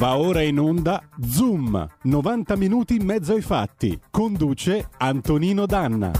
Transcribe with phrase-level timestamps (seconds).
[0.00, 4.00] Va ora in onda Zoom, 90 minuti in mezzo ai fatti.
[4.10, 6.10] Conduce Antonino Danna.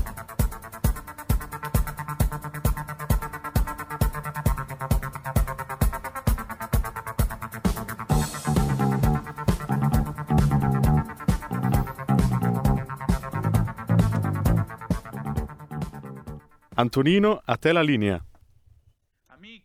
[16.75, 18.30] Antonino, a te la linea.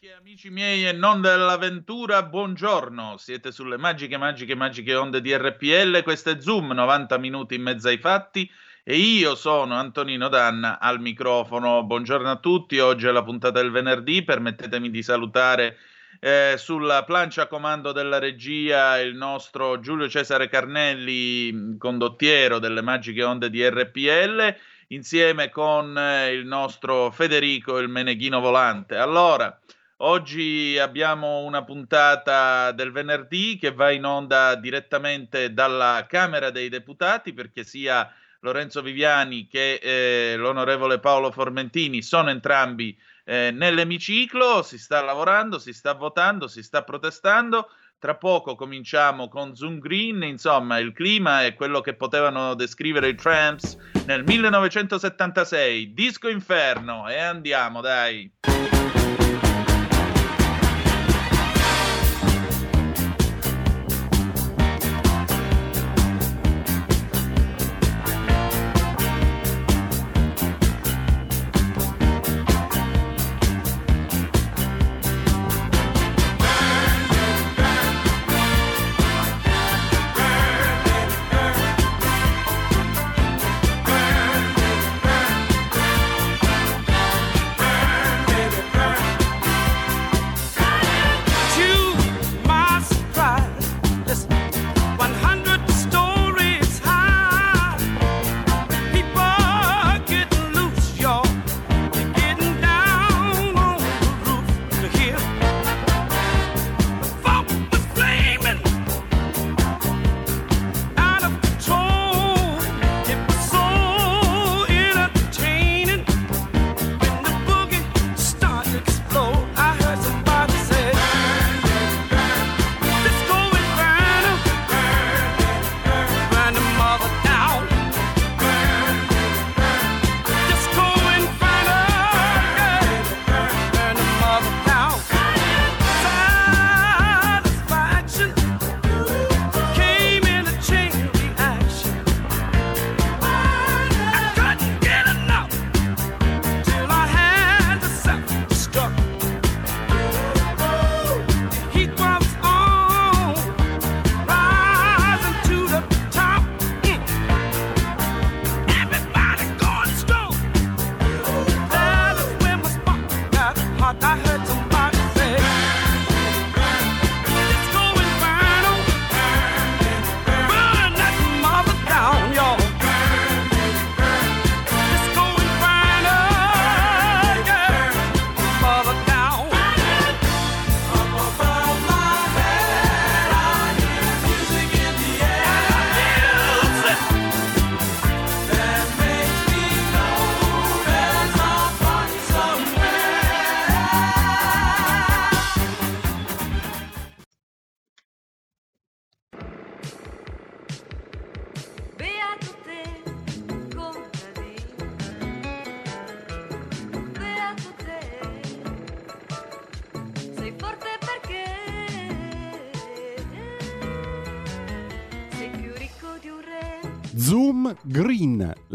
[0.05, 3.17] Amiche e amici miei e non dell'avventura, buongiorno.
[3.17, 6.03] Siete sulle magiche, magiche, magiche onde di RPL.
[6.03, 8.49] Questo è Zoom, 90 minuti in mezzo ai fatti.
[8.83, 11.83] E io sono Antonino Danna al microfono.
[11.83, 12.77] Buongiorno a tutti.
[12.77, 14.23] Oggi è la puntata del venerdì.
[14.23, 15.77] Permettetemi di salutare
[16.19, 23.23] eh, sulla plancia a comando della regia il nostro Giulio Cesare Carnelli, condottiero delle magiche
[23.23, 24.55] onde di RPL
[24.89, 28.97] insieme con eh, il nostro Federico, il Meneghino Volante.
[28.97, 29.57] Allora,
[29.97, 37.33] oggi abbiamo una puntata del venerdì che va in onda direttamente dalla Camera dei Deputati
[37.33, 45.01] perché sia Lorenzo Viviani che eh, l'onorevole Paolo Formentini sono entrambi eh, nell'emiciclo, si sta
[45.01, 47.69] lavorando, si sta votando, si sta protestando.
[47.97, 53.15] Tra poco cominciamo con Zoom Green, insomma il clima è quello che potevano descrivere i
[53.15, 58.31] Tramps nel 1976, Disco Inferno e andiamo dai.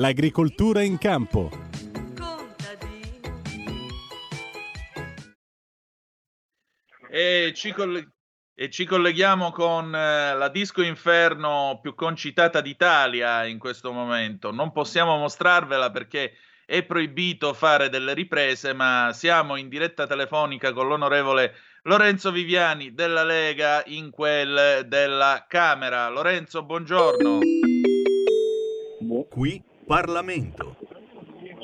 [0.01, 1.51] L'agricoltura in campo.
[7.11, 8.09] E ci, coll-
[8.55, 14.51] e ci colleghiamo con eh, la disco inferno più concitata d'Italia in questo momento.
[14.51, 16.33] Non possiamo mostrarvela perché
[16.65, 23.25] è proibito fare delle riprese, ma siamo in diretta telefonica con l'onorevole Lorenzo Viviani della
[23.25, 26.09] Lega in quel della Camera.
[26.09, 27.41] Lorenzo, buongiorno.
[29.29, 30.77] Qui Parlamento.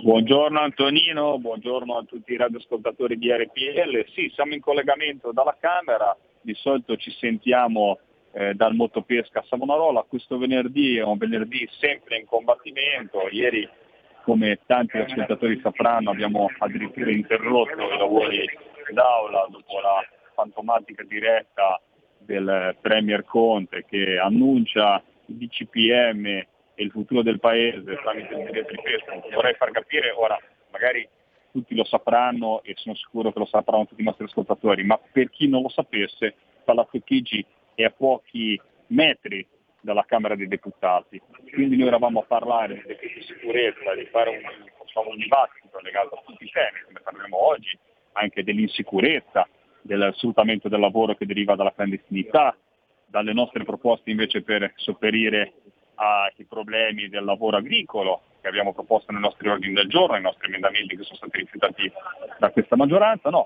[0.03, 4.05] Buongiorno Antonino, buongiorno a tutti i radioascoltatori di RPL.
[4.15, 8.01] Sì, siamo in collegamento dalla Camera, di solito ci sentiamo
[8.33, 13.69] eh, dal Motopesca a Savonarola, questo venerdì è un venerdì sempre in combattimento, ieri
[14.25, 18.45] come tanti ascoltatori sapranno abbiamo addirittura interrotto i lavori
[18.93, 21.81] d'aula dopo la fantomatica diretta
[22.19, 26.45] del Premier Conte che annuncia il DCPM
[26.77, 29.35] e il futuro del paese tramite il decreto Facebook.
[29.35, 30.39] Vorrei far capire, ora
[30.71, 31.09] magari
[31.51, 35.31] tutti lo sapranno e sono sicuro che lo sapranno tutti i nostri ascoltatori, ma per
[35.31, 36.35] chi non lo sapesse,
[36.65, 37.45] Palazzo Chigi
[37.75, 39.47] è a pochi metri
[39.81, 41.21] dalla Camera dei Deputati.
[41.51, 44.43] Quindi noi eravamo a parlare di di sicurezza, di fare un,
[44.77, 47.79] facciamo un dibattito legato a tutti i temi, come parleremo oggi,
[48.13, 49.49] anche dell'insicurezza,
[49.81, 52.55] del sfruttamento del lavoro che deriva dalla clandestinità,
[53.07, 55.55] dalle nostre proposte invece per sopperire
[55.97, 60.47] ai problemi del lavoro agricolo che abbiamo proposto nei nostri ordini del giorno, nei nostri
[60.47, 61.91] emendamenti che sono stati rifiutati
[62.39, 63.31] da questa maggioranza.
[63.31, 63.45] No,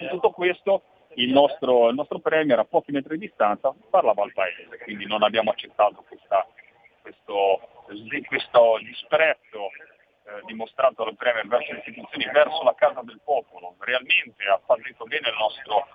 [0.00, 0.82] in tutto questo
[1.14, 5.22] il nostro, il nostro Premier a pochi metri di distanza parlava al Paese, quindi non
[5.22, 6.46] abbiamo accettato questa,
[7.00, 7.60] questo,
[8.26, 9.70] questo disprezzo
[10.26, 13.76] eh, dimostrato dal Premier verso le istituzioni, verso la casa del popolo.
[13.78, 15.86] Realmente ha fatto bene il nostro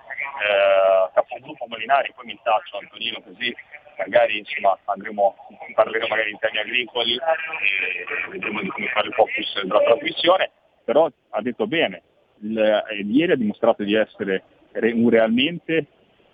[0.41, 3.53] eh, capogruppo Molinari, poi mi taccio Antonino così
[4.01, 5.35] magari insomma, andremo,
[5.75, 10.51] parleremo magari in temi agricoli e vedremo di come fare il focus della trasmissione,
[10.83, 12.01] però ha detto bene,
[12.41, 14.43] il, eh, ieri ha dimostrato di essere
[14.73, 15.85] un realmente,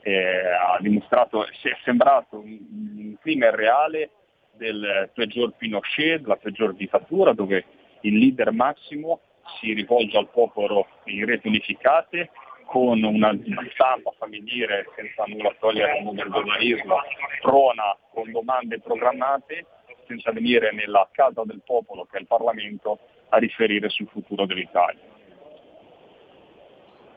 [0.02, 2.58] eh, ha dimostrato, si è sembrato un,
[2.98, 4.12] un clima reale
[4.54, 7.66] del peggior Pinochet, della peggior dittatura, dove
[8.02, 9.22] il leader massimo
[9.60, 12.30] si rivolge al popolo in reti unificate
[12.68, 13.34] con una
[13.74, 16.98] stampa, fammi dire, senza nulla togliere del giornalismo,
[17.42, 19.66] prona con domande programmate,
[20.06, 23.00] senza venire nella casa del popolo, che è il Parlamento,
[23.30, 25.02] a riferire sul futuro dell'Italia.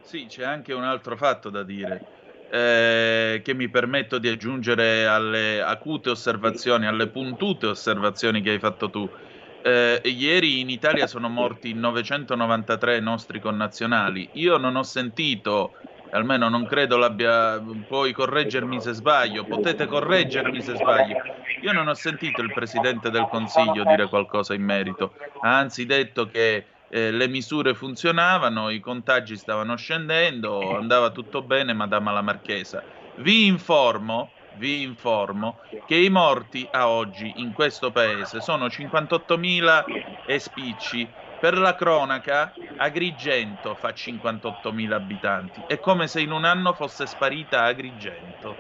[0.03, 2.19] Sì, c'è anche un altro fatto da dire,
[2.51, 8.89] eh, che mi permetto di aggiungere alle acute osservazioni, alle puntute osservazioni che hai fatto
[8.89, 9.09] tu.
[9.63, 14.29] Eh, ieri in Italia sono morti 993 nostri connazionali.
[14.33, 15.75] Io non ho sentito,
[16.11, 17.63] almeno non credo l'abbia.
[17.87, 21.17] Puoi correggermi se sbaglio, potete correggermi se sbaglio.
[21.63, 25.15] Io non ho sentito il presidente del Consiglio dire qualcosa in merito.
[25.41, 31.73] Ha anzi detto che eh, le misure funzionavano, i contagi stavano scendendo, andava tutto bene,
[31.73, 32.83] Madama la Marchesa.
[33.17, 40.39] Vi informo vi informo che i morti a oggi in questo paese sono 58.000 e
[40.39, 41.09] spicci.
[41.41, 45.63] Per la cronaca, Agrigento fa 58.000 abitanti.
[45.67, 48.57] È come se in un anno fosse sparita Agrigento.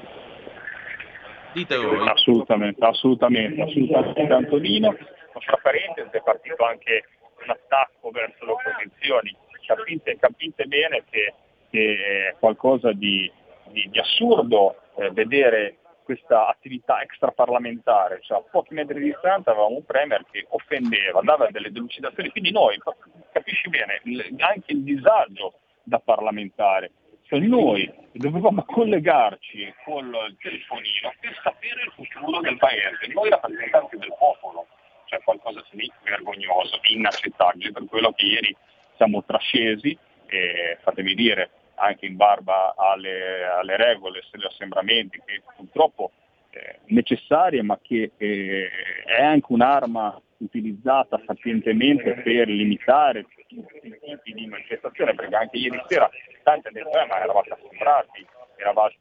[1.52, 2.08] Dite voi.
[2.08, 4.96] Assolutamente, assolutamente, assolutamente Antonino.
[5.32, 7.04] Fra parentesi è partito anche
[7.42, 9.36] un attacco verso le opposizioni.
[9.66, 11.34] Capite, capite bene che,
[11.70, 13.30] che, è qualcosa di,
[13.68, 15.76] di, di assurdo eh, vedere
[16.10, 21.48] questa attività extraparlamentare, cioè a pochi metri di distanza avevamo un Premier che offendeva, dava
[21.52, 22.76] delle delucidazioni, quindi noi,
[23.30, 24.02] capisci bene,
[24.38, 26.90] anche il disagio da parlamentare,
[27.28, 33.96] cioè noi dovevamo collegarci con il telefonino per sapere il futuro del paese, noi rappresentanti
[33.96, 34.66] del popolo,
[35.04, 38.56] cioè qualcosa di vergognoso, inaccettabile, per quello che ieri
[38.96, 39.96] siamo trascesi
[40.26, 46.12] e fatemi dire anche in barba alle, alle regole, agli assembramenti che purtroppo
[46.50, 48.68] eh, necessarie ma che eh,
[49.04, 55.82] è anche un'arma utilizzata sapientemente per limitare tutti i tipi di manifestazione, perché anche ieri
[55.86, 56.10] sera
[56.42, 58.96] tanti hanno detto eh, ma eravate assembrati, eravate,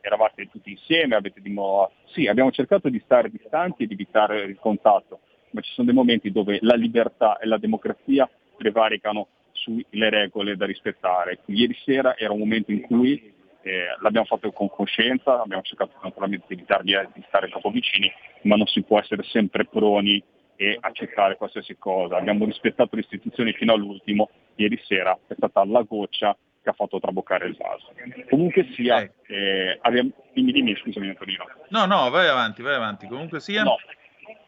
[0.00, 1.94] eravate tutti insieme, avete dimostrato...
[2.12, 5.96] Sì, abbiamo cercato di stare distanti e di evitare il contatto, ma ci sono dei
[5.96, 9.28] momenti dove la libertà e la democrazia prevaricano
[9.66, 11.40] sulle regole da rispettare.
[11.46, 16.46] Ieri sera era un momento in cui eh, l'abbiamo fatto con coscienza, abbiamo cercato naturalmente
[16.48, 18.10] di evitare di, di stare troppo vicini,
[18.42, 20.22] ma non si può essere sempre proni
[20.54, 22.16] e accettare qualsiasi cosa.
[22.16, 26.98] Abbiamo rispettato le istituzioni fino all'ultimo, ieri sera è stata la goccia che ha fatto
[27.00, 27.92] traboccare il vaso.
[28.28, 30.10] Comunque sia, eh, abbiamo...
[30.32, 31.44] dimmi, dimmi, scusami Antonino.
[31.68, 33.06] No, no, vai avanti, vai avanti.
[33.06, 33.62] Comunque sia...
[33.62, 33.76] No,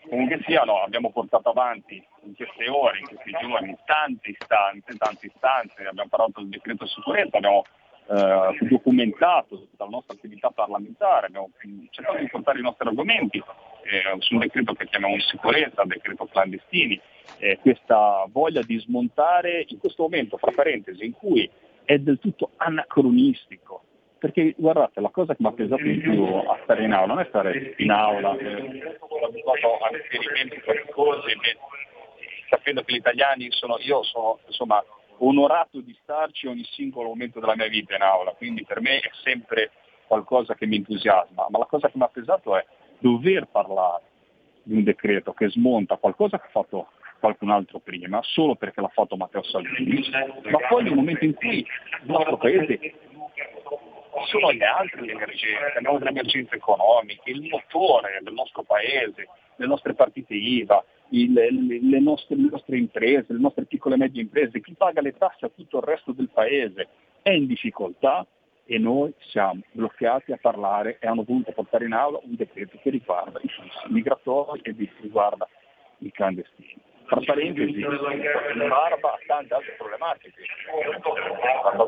[0.09, 5.27] comunque sia, no, abbiamo portato avanti in queste ore, in questi giorni, tante istanze, tante
[5.27, 7.65] istanze, abbiamo parlato del decreto sicurezza, abbiamo
[8.09, 11.51] eh, documentato tutta la nostra attività parlamentare, abbiamo
[11.91, 17.01] cercato di portare i nostri argomenti eh, su un decreto che chiamiamo sicurezza, decreto clandestini,
[17.39, 21.49] eh, questa voglia di smontare in questo momento, fra parentesi, in cui
[21.85, 23.85] è del tutto anacronistico,
[24.19, 27.21] perché guardate, la cosa che mi ha pesato di più a stare in aula non
[27.21, 28.37] è stare in aula,
[32.49, 34.83] sapendo che gli italiani sono, io sono insomma
[35.19, 39.11] onorato di starci ogni singolo momento della mia vita in aula, quindi per me è
[39.23, 39.71] sempre
[40.07, 42.65] qualcosa che mi entusiasma, ma la cosa che mi ha pesato è
[42.99, 44.03] dover parlare
[44.63, 46.89] di un decreto che smonta qualcosa che ha fatto
[47.21, 50.09] qualcun altro prima, solo perché l'ha fatto Matteo Salvini,
[50.51, 51.67] ma poi nel momento in cui il
[52.11, 52.79] nostro paese
[54.27, 59.67] sono le altre le emergenze, abbiamo delle emergenze economiche, il motore del nostro paese, le
[59.67, 64.61] nostre partite IVA, il, le, nostre, le, nostre, imprese, le nostre piccole e medie imprese,
[64.61, 66.89] chi paga le tasse a tutto il resto del paese
[67.23, 68.27] è in difficoltà
[68.71, 72.91] e noi siamo bloccati a parlare e hanno voluto portare in aula un decreto che
[72.91, 75.49] riguarda i flussi migratori e riguarda
[75.99, 76.77] i clandestini.
[77.07, 80.43] Tra parentesi, barba a tante altre problematiche,
[81.65, 81.87] la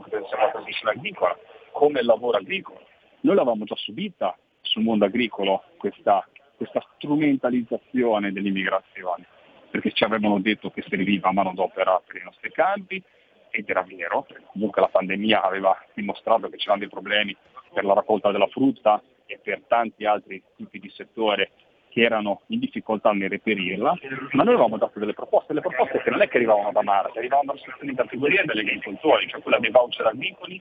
[0.51, 1.39] produzione agricola,
[1.73, 2.81] come il lavoro agricolo.
[3.21, 6.27] Noi l'avevamo già subita sul mondo agricolo questa
[6.61, 9.25] questa strumentalizzazione dell'immigrazione,
[9.71, 13.03] perché ci avevano detto che serviva manodopera per i nostri campi
[13.49, 17.35] ed era vero, comunque la pandemia aveva dimostrato che c'erano dei problemi
[17.73, 21.53] per la raccolta della frutta e per tanti altri tipi di settore
[21.89, 23.95] che erano in difficoltà nel reperirla,
[24.33, 27.19] ma noi avevamo dato delle proposte, le proposte che non è che arrivavano da Marte,
[27.19, 30.61] arrivavano dalle associazioni di categoria delle agricoltori, cioè quella dei voucher agricoli,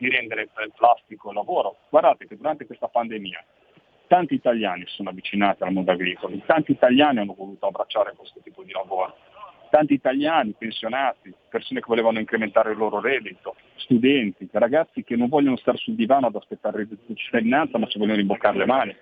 [0.00, 1.76] di rendere il plastico lavoro.
[1.90, 3.44] Guardate che durante questa pandemia
[4.06, 8.62] tanti italiani si sono avvicinati al mondo agricolo, tanti italiani hanno voluto abbracciare questo tipo
[8.62, 9.14] di lavoro,
[9.68, 15.56] tanti italiani, pensionati, persone che volevano incrementare il loro reddito, studenti, ragazzi che non vogliono
[15.56, 18.96] stare sul divano ad aspettare il reddito di cittadinanza ma ci vogliono rimboccare le mani.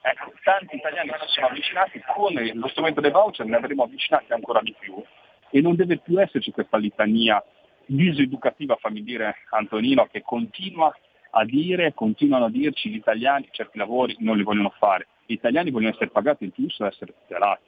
[0.00, 4.60] Ecco, tanti italiani si sono avvicinati, con lo strumento dei voucher ne avremo avvicinati ancora
[4.62, 5.02] di più
[5.50, 7.42] e non deve più esserci questa litania
[7.88, 10.94] diseducativa, fammi dire Antonino, che continua
[11.30, 15.70] a dire, continuano a dirci gli italiani certi lavori non li vogliono fare, gli italiani
[15.70, 17.62] vogliono essere pagati il giusto e essere tutelati.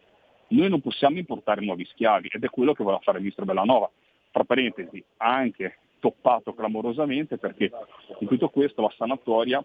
[0.49, 3.91] Noi non possiamo importare nuovi schiavi ed è quello che voleva fare il ministro Bellanova.
[4.31, 7.71] Tra parentesi, ha anche toppato clamorosamente perché
[8.19, 9.63] in tutto questo la sanatoria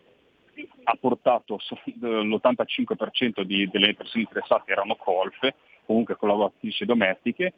[0.83, 1.59] ha portato
[2.00, 7.53] l'85% di, delle persone interessate erano colfe, comunque collaboratrici domestiche,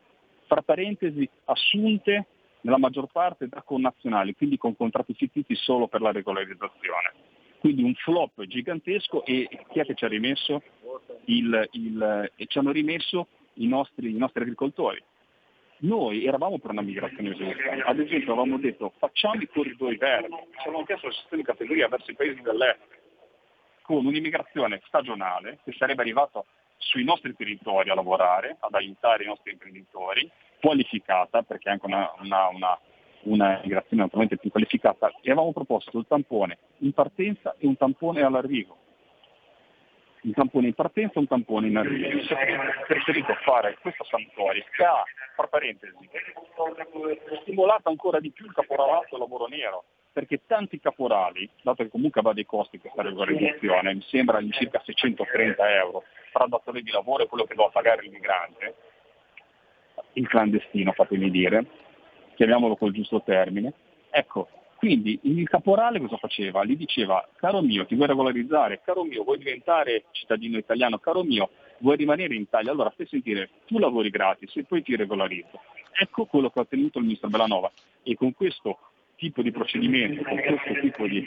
[0.46, 2.26] fra parentesi assunte
[2.62, 7.14] nella maggior parte da connazionali, quindi con contratti fittizi solo per la regolarizzazione.
[7.60, 10.62] Quindi un flop gigantesco e chi è che ci ha rimesso?
[11.26, 15.04] Il, il, ci hanno rimesso i nostri, i nostri agricoltori.
[15.80, 20.68] Noi eravamo per una migrazione giusta, ad esempio avevamo detto facciamo i corridoi verdi, ci
[20.68, 22.80] avevamo chiesto la gestione di categoria verso i paesi dell'est,
[23.84, 26.44] con un'immigrazione stagionale che sarebbe arrivata
[26.78, 32.12] sui nostri territori a lavorare, ad aiutare i nostri imprenditori, qualificata, perché è anche una,
[32.22, 32.80] una, una,
[33.24, 38.22] una migrazione naturalmente più qualificata, e avevamo proposto il tampone in partenza e un tampone
[38.22, 38.78] all'arrivo.
[40.20, 42.22] Un tampone in partenza e un tampone in arrivo.
[42.22, 45.04] Si è preferito fare questa sanatoria che ha,
[45.36, 45.94] tra parentesi,
[47.42, 51.90] stimolato ancora di più il caporalato e il lavoro nero, perché tanti caporali, dato che
[51.90, 56.90] comunque va dei costi questa regolarizzazione, mi sembra di circa 630 euro tra datore di
[56.90, 58.76] lavoro e quello che doveva pagare il migrante,
[60.18, 61.66] il clandestino, fatemi dire,
[62.36, 63.74] chiamiamolo col giusto termine.
[64.10, 66.64] Ecco, quindi il caporale cosa faceva?
[66.64, 71.50] Gli diceva, caro mio, ti vuoi regolarizzare, caro mio, vuoi diventare cittadino italiano, caro mio,
[71.80, 75.60] vuoi rimanere in Italia, allora fai sentire, tu lavori gratis e poi ti regolarizzo.
[76.00, 77.72] Ecco quello che ha ottenuto il ministro Bellanova
[78.04, 78.78] e con questo
[79.16, 81.26] tipo di procedimento, con questo tipo di,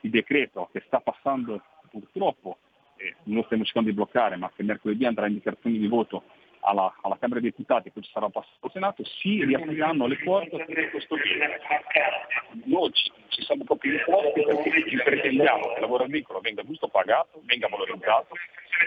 [0.00, 2.58] di decreto che sta passando purtroppo,
[2.96, 6.22] eh, lo stiamo cercando di bloccare, ma che mercoledì andrà in dichiarazioni di voto
[6.62, 10.64] alla, alla, Camera dei Deputati poi ci sarà passato al Senato, si riapriranno le porte
[10.64, 11.58] per questo bene.
[12.64, 16.88] Noi ci, ci siamo proprio imposti perché ci pretendiamo che il lavoro agricolo venga giusto
[16.88, 18.36] pagato, venga valorizzato.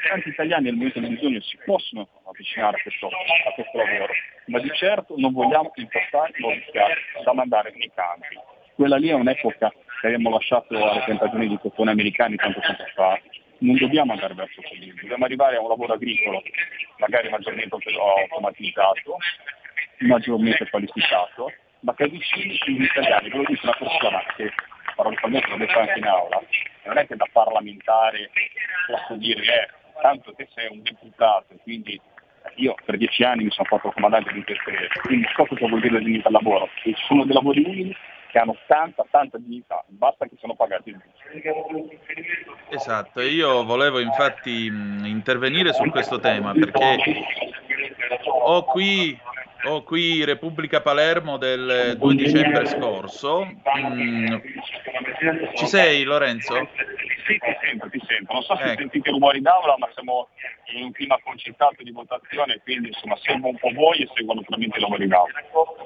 [0.08, 4.14] Tanti italiani nel momento di bisogno si possono avvicinare a questo, a questo lavoro,
[4.48, 8.40] ma di certo non vogliamo impostare nuovi schiavi da mandare nei campi.
[8.76, 13.20] Quella lì è un'epoca che abbiamo lasciato alle tentazioni di cotone americani tanto tempo fa,
[13.66, 16.42] non dobbiamo andare verso quelli, dobbiamo arrivare a un lavoro agricolo
[16.98, 19.18] magari maggiormente automatizzato,
[20.00, 24.52] maggiormente qualificato, ma che avvicini gli italiani, ve lo dice una persona che
[24.96, 26.42] paradossalmente l'ho detto anche in aula,
[26.86, 28.30] non è che da parlamentare
[28.88, 29.70] posso dire eh,
[30.02, 32.00] tanto te sei un deputato, quindi
[32.56, 35.94] io per dieci anni mi sono fatto comandante di interprete, quindi so cosa vuol dire
[35.94, 37.96] la dignità al lavoro, ci sono dei lavori umili
[38.36, 41.02] che hanno tanta, tanta dignità, basta che siano pagati il
[42.68, 46.98] Esatto, io volevo infatti intervenire su questo tema perché
[48.28, 49.18] ho qui,
[49.68, 53.46] ho qui Repubblica Palermo del 2 dicembre scorso.
[53.46, 54.36] Mm,
[55.54, 56.56] ci sei Lorenzo?
[57.26, 58.34] Sì, ti sento, ti sento.
[58.34, 58.80] Non so se ecco.
[58.80, 60.28] sentite rumori d'aula, ma siamo
[60.76, 64.78] in un clima concentrato di votazione, quindi insomma seguo un po' voi e seguono naturalmente
[64.78, 65.32] i lavori d'aula.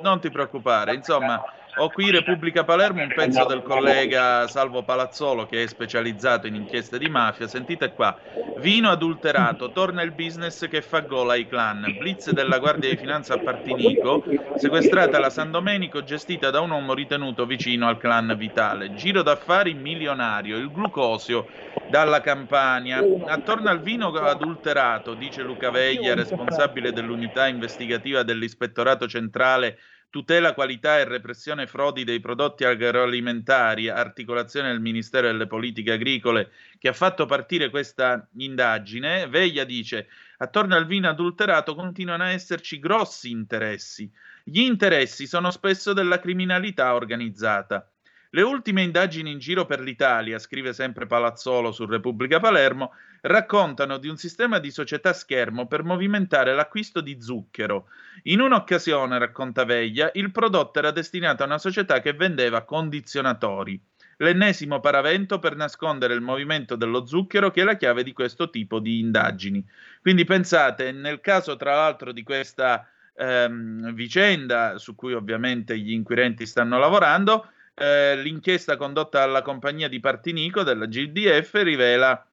[0.01, 1.41] Non ti preoccupare, insomma
[1.75, 6.97] Ho qui Repubblica Palermo un pezzo del collega Salvo Palazzolo che è specializzato in inchieste
[6.97, 7.47] di mafia.
[7.47, 8.17] Sentite qua.
[8.57, 11.95] Vino adulterato, torna il business che fa gola ai clan.
[11.97, 14.23] Blitz della Guardia di Finanza a Partinico,
[14.57, 18.93] sequestrata la San Domenico gestita da un uomo ritenuto vicino al clan Vitale.
[18.95, 21.45] Giro d'affari milionario, il glucosio
[21.89, 23.01] dalla Campania.
[23.27, 29.77] Attorno al vino adulterato, dice Luca Veglia, responsabile dell'unità investigativa dell'Ispettorato Centrale
[30.09, 36.87] tutela, qualità e repressione frodi dei prodotti agroalimentari, articolazione del Ministero delle Politiche Agricole, che
[36.87, 43.29] ha fatto partire questa indagine, Veglia dice, attorno al vino adulterato continuano a esserci grossi
[43.29, 44.11] interessi.
[44.43, 47.87] Gli interessi sono spesso della criminalità organizzata.
[48.31, 54.07] Le ultime indagini in giro per l'Italia, scrive sempre Palazzolo su Repubblica Palermo, raccontano di
[54.07, 57.87] un sistema di società schermo per movimentare l'acquisto di zucchero.
[58.23, 63.81] In un'occasione, racconta Veglia, il prodotto era destinato a una società che vendeva condizionatori.
[64.17, 68.79] L'ennesimo paravento per nascondere il movimento dello zucchero che è la chiave di questo tipo
[68.79, 69.65] di indagini.
[70.01, 72.85] Quindi pensate, nel caso tra l'altro di questa
[73.15, 80.01] ehm, vicenda, su cui ovviamente gli inquirenti stanno lavorando, eh, l'inchiesta condotta dalla compagnia di
[80.01, 82.28] Partinico della GDF rivela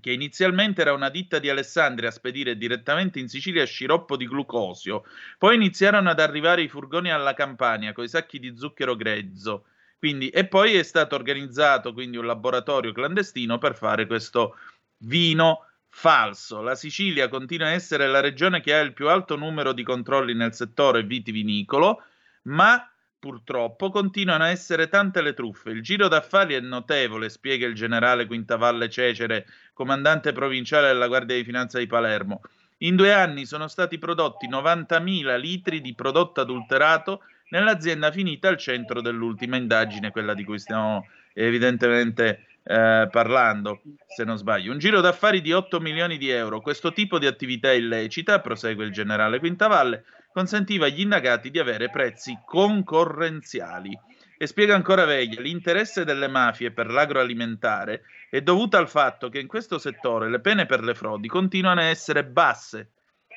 [0.00, 5.04] che inizialmente era una ditta di Alessandria a spedire direttamente in Sicilia sciroppo di glucosio,
[5.38, 9.66] poi iniziarono ad arrivare i furgoni alla Campania con i sacchi di zucchero grezzo,
[9.98, 14.56] quindi, e poi è stato organizzato quindi un laboratorio clandestino per fare questo
[14.98, 16.60] vino falso.
[16.60, 20.34] La Sicilia continua a essere la regione che ha il più alto numero di controlli
[20.34, 22.02] nel settore vitivinicolo,
[22.42, 22.93] ma
[23.24, 25.70] Purtroppo continuano a essere tante le truffe.
[25.70, 31.42] Il giro d'affari è notevole, spiega il generale Quintavalle Cecere, comandante provinciale della Guardia di
[31.42, 32.42] Finanza di Palermo.
[32.80, 39.00] In due anni sono stati prodotti 90.000 litri di prodotto adulterato nell'azienda finita al centro
[39.00, 44.70] dell'ultima indagine, quella di cui stiamo evidentemente eh, parlando, se non sbaglio.
[44.70, 46.60] Un giro d'affari di 8 milioni di euro.
[46.60, 50.04] Questo tipo di attività illecita, prosegue il generale Quintavalle,
[50.34, 53.96] consentiva agli indagati di avere prezzi concorrenziali.
[54.36, 59.46] E spiega ancora Veglia, l'interesse delle mafie per l'agroalimentare è dovuto al fatto che in
[59.46, 62.94] questo settore le pene per le frodi continuano a essere basse.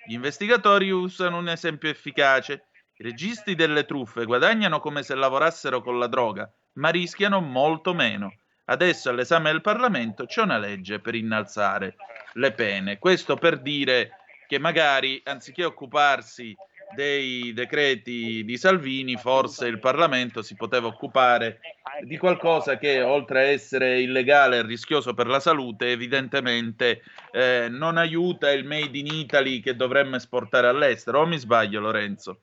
[0.08, 2.70] Gli investigatori usano un esempio efficace.
[2.98, 8.40] I registi delle truffe guadagnano come se lavorassero con la droga, ma rischiano molto meno.
[8.66, 11.96] Adesso all'esame del Parlamento c'è una legge per innalzare
[12.34, 12.98] le pene.
[12.98, 14.14] Questo per dire
[14.48, 16.56] che magari anziché occuparsi
[16.96, 21.60] dei decreti di Salvini, forse il Parlamento si poteva occupare
[22.02, 27.98] di qualcosa che oltre a essere illegale e rischioso per la salute, evidentemente eh, non
[27.98, 31.22] aiuta il Made in Italy che dovremmo esportare all'estero.
[31.22, 32.40] O mi sbaglio, Lorenzo?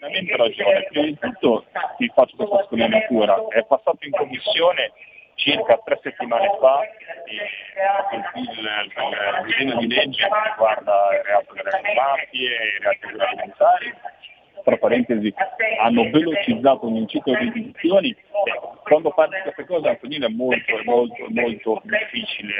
[0.00, 0.86] Assolutamente ragione.
[0.90, 1.64] Prima di tutto
[1.98, 3.36] ti faccio questa sottolineatura.
[3.48, 4.92] È passato in commissione
[5.40, 6.80] circa tre settimane fa
[7.26, 7.40] il,
[8.44, 13.94] il, disegno di legge che riguarda il reato delle mafie e i reati alimentari.
[14.62, 15.32] Tra parentesi,
[15.80, 18.29] hanno velocizzato un ciclo di edizioni e
[18.82, 22.54] quando parli di queste cose Antonino è molto, molto, molto difficile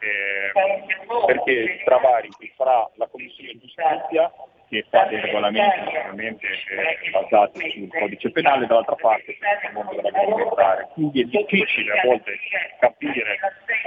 [0.00, 4.32] eh, perché travarichi fra la Commissione Giustizia
[4.72, 10.88] che fa dei regolamenti naturalmente eh, basati sul codice penale, dall'altra parte il mondo dell'agroalimentare.
[10.94, 12.38] Quindi è difficile a volte
[12.80, 13.36] capire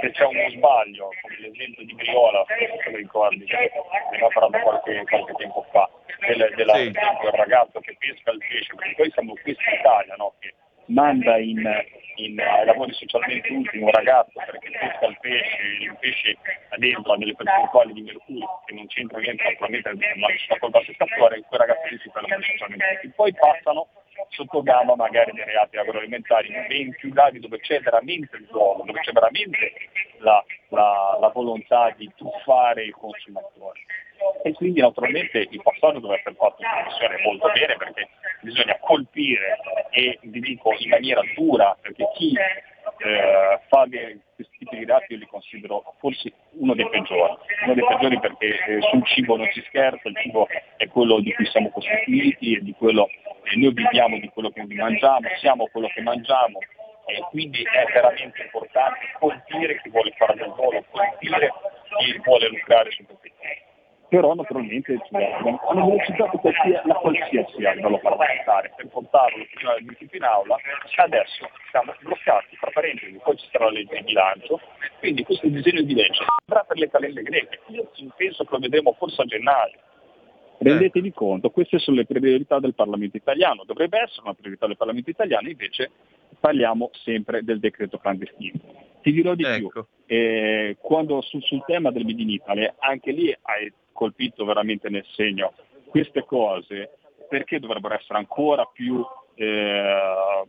[0.00, 3.70] se c'è uno sbaglio, come l'esempio di Briola, se lo ricordi, ne
[4.06, 6.90] abbiamo parlato qualche, qualche tempo fa, del, della, sì.
[6.92, 10.34] del ragazzo che pesca il pesce, perché poi siamo qui in Italia, no?
[10.38, 10.54] che
[10.86, 11.62] manda in,
[12.16, 16.36] in, ai lavori socialmente utili un ragazzo perché pesca il pesce, il pesce
[16.78, 21.42] dentro ha delle percentuali di mercurio che non c'entra niente naturalmente ma sta col pescatore,
[21.46, 23.12] quei ragazzi lì si fanno socialmente utili.
[23.14, 23.88] Poi passano
[24.30, 29.00] sotto gamba magari dei reati agroalimentari ben più gravi dove c'è veramente il gioco, dove
[29.00, 29.72] c'è veramente
[30.18, 33.80] la, la, la volontà di truffare il consumatore.
[34.42, 38.08] E quindi naturalmente il passaggio deve essere fatto in commissione molto bene perché
[38.40, 39.58] bisogna colpire
[39.90, 44.18] e vi dico in maniera dura perché chi eh, fa dei,
[44.66, 48.80] tipi di reati io li considero forse uno dei peggiori, uno dei peggiori perché eh,
[48.90, 52.72] sul cibo non si scherza, il cibo è quello di cui siamo costituiti e di
[52.72, 56.58] quello eh, noi viviamo di quello che mangiamo, siamo quello che mangiamo
[57.06, 61.52] e quindi è veramente importante colpire chi vuole fare del volo, colpire
[61.98, 63.26] chi vuole lucrare su questo
[64.08, 66.40] però naturalmente hanno velocizzato
[66.84, 69.44] la qualsiasi anno parlamentare per portarlo
[70.10, 74.60] in aula e adesso siamo bloccati, tra parentesi, poi ci sarà la legge di bilancio,
[75.00, 78.92] quindi questo disegno di legge andrà per le calende greche, io penso che lo vedremo
[78.92, 79.78] forse a gennaio,
[80.58, 85.10] Rendetevi conto, queste sono le priorità del Parlamento italiano, dovrebbe essere una priorità del Parlamento
[85.10, 85.90] italiano, invece
[86.40, 88.58] parliamo sempre del decreto clandestino.
[89.02, 89.68] Ti dirò di ecco.
[89.68, 94.88] più, eh, quando sul, sul tema del Made in Italy, anche lì hai colpito veramente
[94.88, 95.52] nel segno
[95.86, 100.44] queste cose, perché dovrebbero essere ancora più eh,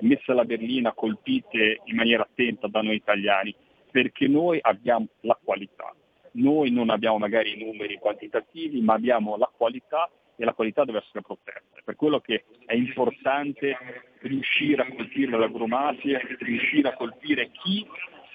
[0.00, 3.54] messe alla berlina, colpite in maniera attenta da noi italiani?
[3.90, 5.94] Perché noi abbiamo la qualità
[6.38, 10.98] noi non abbiamo magari i numeri quantitativi, ma abbiamo la qualità e la qualità deve
[10.98, 11.80] essere protetta.
[11.84, 13.76] Per quello che è importante
[14.20, 17.84] riuscire a colpire l'agromafia, riuscire a colpire chi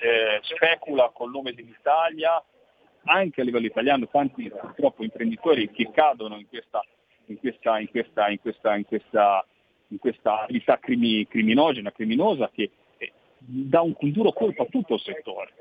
[0.02, 2.44] eh, specula col nome dell'Italia,
[3.06, 6.84] anche a livello italiano tanti purtroppo imprenditori che cadono in questa,
[7.28, 9.46] in questa, in questa, in questa, in questa,
[9.88, 15.02] in questa attività crimi, criminogena, criminosa che eh, dà un duro colpo a tutto il
[15.02, 15.54] settore.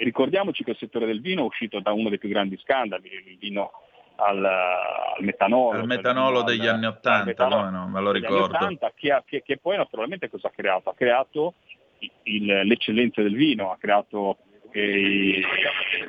[0.00, 3.10] E ricordiamoci che il settore del vino è uscito da uno dei più grandi scandali,
[3.12, 3.70] il vino
[4.16, 5.78] al, al metanolo.
[5.78, 8.56] Al metanolo degli al, anni Ottanta, no, me lo ricordo.
[8.56, 10.88] 80, che, che, che, poi naturalmente cosa ha creato?
[10.88, 11.52] Ha creato
[12.22, 14.38] il, l'eccellenza del vino, ha creato
[14.70, 15.42] eh,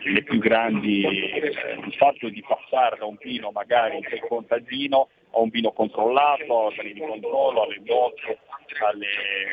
[0.04, 5.40] le più grandi, eh, il fatto di passare da un vino magari in contadino a
[5.42, 8.40] un vino controllato, a di controllo, alle note,
[8.90, 9.08] alle,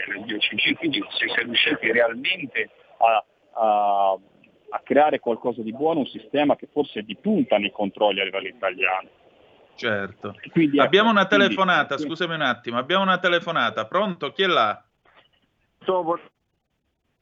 [0.07, 6.07] alle biocimie, quindi si è riusciti realmente a a, a creare qualcosa di buono, un
[6.07, 9.09] sistema che forse è di punta nei controlli a livello italiano.
[9.75, 10.35] Certo.
[10.51, 14.33] Quindi, abbiamo ecco, una telefonata, quindi, scusami un attimo, abbiamo una telefonata, pronto?
[14.33, 14.83] Chi è là?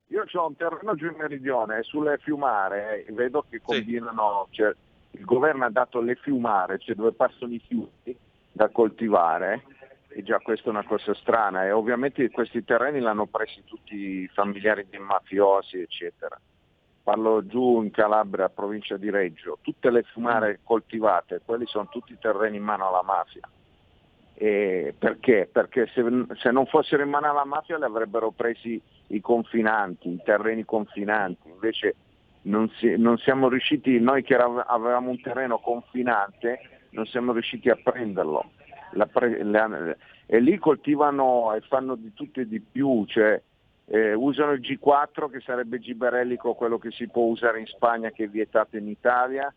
[0.09, 4.57] Io ho un terreno giù in meridione, sulle fiumare, eh, vedo che combinano, sì.
[4.57, 4.75] cioè,
[5.11, 8.17] il governo ha dato le fiumare, cioè dove passano i fiumi
[8.53, 9.65] da coltivare,
[10.17, 14.31] e già questa è una cosa strana e ovviamente questi terreni l'hanno presi tutti i
[14.33, 16.41] familiari dei mafiosi eccetera.
[17.03, 22.57] Parlo giù in Calabria, provincia di Reggio, tutte le fumare coltivate, quelli sono tutti terreni
[22.57, 23.43] in mano alla mafia.
[24.33, 25.51] E perché?
[25.53, 26.03] Perché se,
[26.41, 31.47] se, non fossero in mano alla mafia li avrebbero presi i confinanti, i terreni confinanti,
[31.49, 31.95] invece
[32.43, 37.77] non, si, non siamo riusciti, noi che avevamo un terreno confinante, non siamo riusciti a
[37.77, 38.51] prenderlo
[39.05, 43.41] pre, le, e lì coltivano e fanno di tutto e di più, cioè,
[43.87, 48.25] eh, usano il G4 che sarebbe giberellico, quello che si può usare in Spagna che
[48.25, 49.53] è vietato in Italia,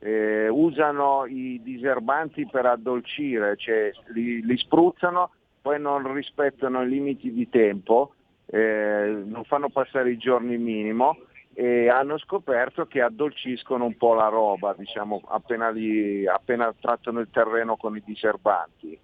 [0.00, 5.30] eh, usano i diserbanti per addolcire, cioè li, li, spruzzano,
[5.62, 8.14] poi non rispettano i limiti di tempo,
[8.46, 11.16] eh, non fanno passare i giorni minimo
[11.54, 17.28] e hanno scoperto che addolciscono un po' la roba, diciamo, appena, li, appena trattano il
[17.30, 18.98] terreno con i diserbanti.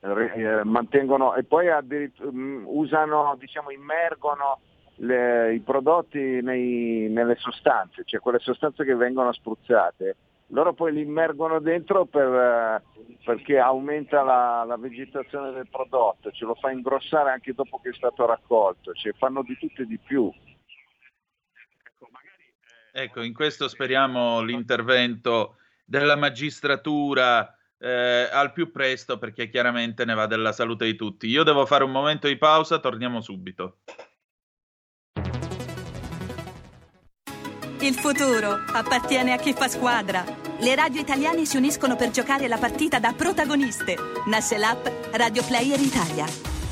[0.00, 4.60] Eh, mantengono, e poi mm, usano, diciamo, immergono
[4.96, 10.16] le, i prodotti nei, nelle sostanze, cioè quelle sostanze che vengono spruzzate,
[10.48, 12.82] loro poi li immergono dentro per, eh,
[13.24, 17.94] perché aumenta la, la, vegetazione del prodotto, ce lo fa ingrossare anche dopo che è
[17.94, 20.32] stato raccolto, cioè fanno di tutto e di più.
[22.98, 30.26] Ecco, in questo speriamo l'intervento della magistratura eh, al più presto perché chiaramente ne va
[30.26, 31.26] della salute di tutti.
[31.26, 33.80] Io devo fare un momento di pausa, torniamo subito.
[37.80, 40.24] Il futuro appartiene a chi fa squadra.
[40.58, 43.94] Le radio italiane si uniscono per giocare la partita da protagoniste.
[44.24, 46.55] Nasce l'app Radio Player Italia.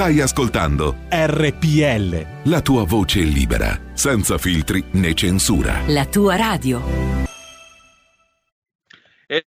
[0.00, 2.48] Stai ascoltando RPL.
[2.50, 5.82] La tua voce libera, senza filtri né censura.
[5.88, 6.80] La tua radio.
[9.26, 9.44] E...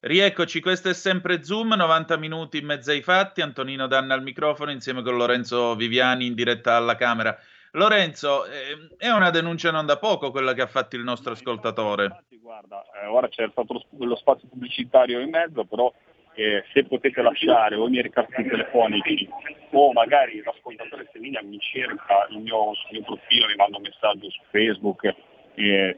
[0.00, 3.42] Rieccoci, questo è sempre Zoom, 90 minuti in mezzo ai fatti.
[3.42, 7.38] Antonino Danna al microfono insieme con Lorenzo Viviani in diretta alla Camera.
[7.72, 12.24] Lorenzo, eh, è una denuncia non da poco quella che ha fatto il nostro ascoltatore.
[12.40, 15.92] Guarda, eh, ora c'è stato lo, lo spazio pubblicitario in mezzo, però
[16.34, 19.28] eh, se potete lasciare o i miei ricatti telefonici
[19.70, 23.82] o magari l'ascoltatore se linea mi cerca il mio, il mio profilo, mi manda un
[23.82, 25.14] messaggio su Facebook,
[25.54, 25.96] eh,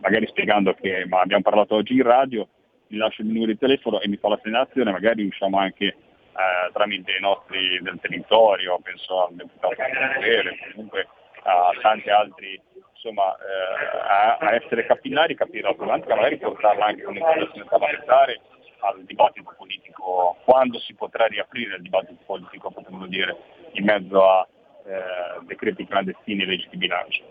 [0.00, 2.48] magari spiegando che ma abbiamo parlato oggi in radio,
[2.88, 6.72] mi lascio il numero di telefono e mi fa la segnalazione, magari riusciamo anche eh,
[6.72, 9.74] tramite i nostri del territorio, penso al deputato
[10.14, 11.06] Corriere, comunque
[11.42, 12.60] a tanti altri
[12.92, 18.40] insomma, eh, a, a, essere capillari, capire la problematica, magari portarla anche con un'interrogazione parlamentare
[18.80, 23.36] al dibattito politico, quando si potrà riaprire il dibattito politico, potremmo dire,
[23.72, 24.46] in mezzo a
[24.84, 27.22] eh, decreti clandestini e leggi di bilancio.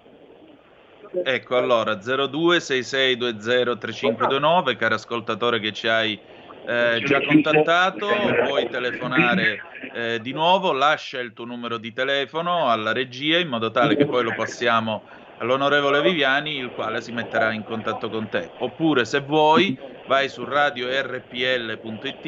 [1.23, 6.19] Ecco, allora 0266203529, caro ascoltatore che ci hai
[6.67, 8.07] eh, già contattato,
[8.45, 9.59] puoi telefonare
[9.93, 14.05] eh, di nuovo, lascia il tuo numero di telefono alla regia in modo tale che
[14.05, 15.01] poi lo passiamo
[15.39, 18.49] all'onorevole Viviani, il quale si metterà in contatto con te.
[18.60, 22.25] Oppure, se vuoi, vai su radiorpl.it,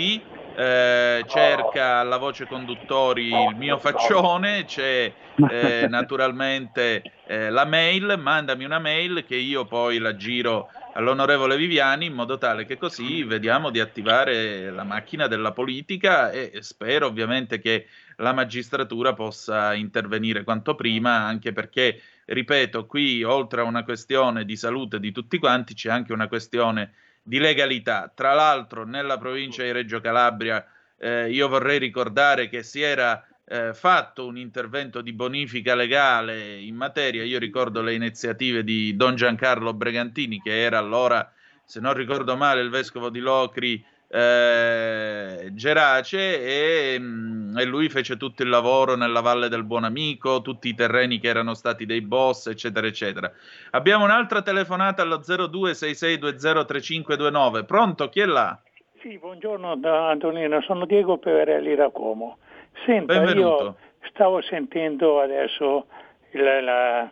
[0.56, 5.13] eh, cerca alla voce conduttori il mio faccione, c'è
[5.50, 12.06] eh, naturalmente eh, la mail, mandami una mail che io poi la giro all'onorevole Viviani
[12.06, 17.60] in modo tale che così vediamo di attivare la macchina della politica e spero ovviamente
[17.60, 24.45] che la magistratura possa intervenire quanto prima anche perché ripeto, qui oltre a una questione
[24.45, 28.12] di salute di tutti quanti c'è anche una questione di legalità.
[28.13, 30.65] Tra l'altro nella provincia di Reggio Calabria
[30.97, 36.75] eh, io vorrei ricordare che si era eh, fatto un intervento di bonifica legale in
[36.75, 41.32] materia, io ricordo le iniziative di Don Giancarlo Bregantini che era allora,
[41.63, 48.17] se non ricordo male, il vescovo di Locri eh, Gerace e, mm, e, lui fece
[48.17, 52.01] tutto il lavoro nella Valle del Buon Amico, tutti i terreni che erano stati dei
[52.01, 53.32] boss, eccetera, eccetera.
[53.71, 57.63] Abbiamo un'altra telefonata allo 0266203529.
[57.65, 58.10] Pronto?
[58.10, 58.60] Chi è là?
[59.01, 62.39] Sì, buongiorno Antonino, sono Diego Peverelli da Como.
[62.86, 63.63] Senta, Benvenuto.
[63.63, 63.75] io
[64.10, 65.88] stavo sentendo adesso
[66.31, 67.12] il, la,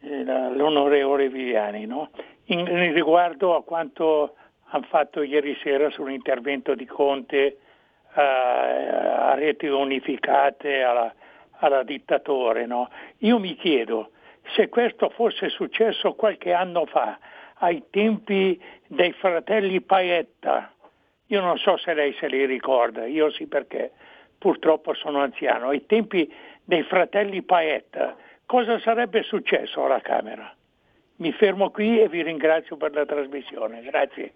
[0.00, 2.10] la, l'onorevole Viviani, no?
[2.46, 4.34] in, in riguardo a quanto
[4.70, 7.58] hanno fatto ieri sera sull'intervento di Conte
[8.14, 11.12] eh, a reti unificate alla,
[11.58, 12.66] alla dittatore.
[12.66, 12.88] No?
[13.18, 14.10] Io mi chiedo
[14.54, 17.18] se questo fosse successo qualche anno fa,
[17.60, 20.72] ai tempi dei fratelli Paetta,
[21.26, 23.92] io non so se lei se li ricorda, io sì perché
[24.38, 26.32] purtroppo sono anziano, ai tempi
[26.64, 30.54] dei fratelli Paetta, cosa sarebbe successo alla Camera?
[31.16, 33.82] Mi fermo qui e vi ringrazio per la trasmissione.
[33.82, 34.32] Grazie.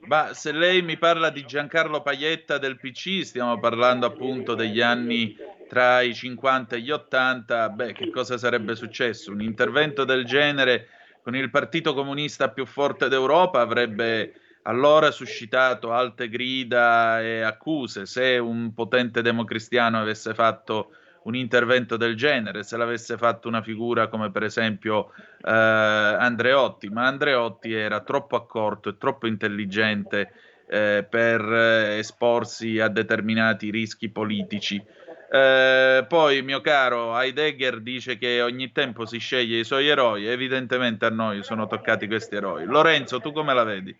[0.00, 5.36] Ma se lei mi parla di Giancarlo Paietta del PC, stiamo parlando appunto degli anni
[5.68, 9.32] tra i 50 e gli 80, beh, che cosa sarebbe successo?
[9.32, 10.88] Un intervento del genere
[11.22, 14.32] con il partito comunista più forte d'Europa avrebbe
[14.66, 18.06] allora suscitato alte grida e accuse.
[18.06, 20.90] Se un potente democristiano avesse fatto
[21.22, 27.06] un intervento del genere, se l'avesse fatto una figura come per esempio eh, Andreotti, ma
[27.06, 30.32] Andreotti era troppo accorto e troppo intelligente
[30.68, 34.82] eh, per eh, esporsi a determinati rischi politici.
[35.28, 41.04] Eh, poi, mio caro, Heidegger dice che ogni tempo si sceglie i suoi eroi, evidentemente
[41.06, 42.64] a noi sono toccati questi eroi.
[42.64, 43.96] Lorenzo, tu come la vedi?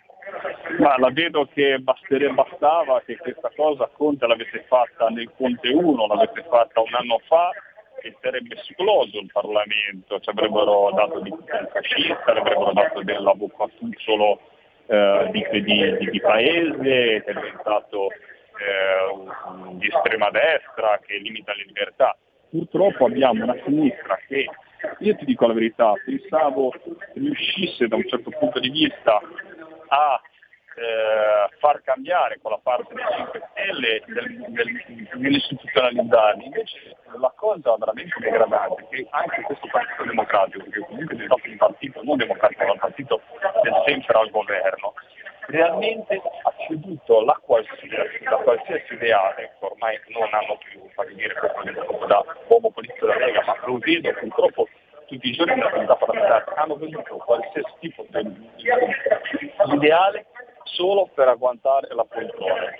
[0.78, 6.06] Ma la vedo che basterebbe, bastava che questa cosa Conte l'avesse fatta nel Conte 1,
[6.06, 7.50] l'avesse fatta un anno fa
[8.02, 11.32] e sarebbe esploso il Parlamento, ci avrebbero dato di
[11.72, 14.40] fascista, avrebbero dato dell'avvocatuzzolo
[14.86, 21.54] eh, di, di, di, di, paese, che è diventato eh, di estrema destra, che limita
[21.54, 22.16] le libertà.
[22.50, 24.48] Purtroppo abbiamo una sinistra che,
[25.00, 26.72] io ti dico la verità, pensavo
[27.14, 29.20] riuscisse da un certo punto di vista
[29.88, 30.20] a
[30.76, 36.44] eh, far cambiare con la parte dei 5 Stelle del, del, nell'istituzionalizzarli.
[36.44, 41.40] Invece la cosa veramente degradante è che anche questo Partito Democratico, che comunque è stato
[41.48, 43.20] un partito non democratico, ma un partito
[43.62, 44.92] del sempre al governo,
[45.46, 52.06] realmente ha ceduto la qualsiasi, la qualsiasi ideale, ormai non hanno più, fammi dire questo
[52.06, 54.68] da uomo politico della Lega, ma lo vedo purtroppo
[55.06, 58.50] tutti i giorni nella comunità parlamentare, hanno venduto qualsiasi tipo di
[59.72, 60.26] ideale
[60.66, 62.70] solo per agguantare la poltrona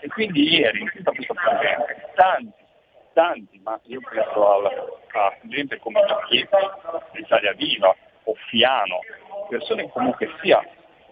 [0.00, 2.64] E quindi ieri in tutta questa presente tanti,
[3.12, 8.98] tanti, ma io penso alla, a gente come Giacchetti, Italia Viva o Fiano,
[9.48, 10.62] persone che comunque sia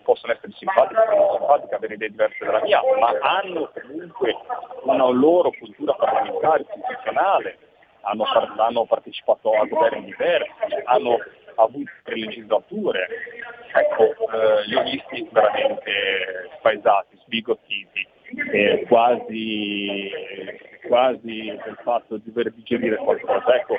[0.03, 4.37] possono essere simpatiche o non simpatiche, avere idee diverse dalla mia, ma hanno comunque
[4.83, 7.59] una loro cultura parlamentare, istituzionale,
[8.03, 8.25] hanno,
[8.57, 10.51] hanno partecipato a governi diversi,
[10.85, 11.19] hanno
[11.57, 13.09] avuto tre legislature,
[13.73, 18.07] ecco, eh, li ho visti veramente spaesati, sbigottiti,
[18.53, 20.11] eh, quasi,
[20.87, 23.55] quasi del fatto di dover digerire qualcosa.
[23.55, 23.79] Ecco,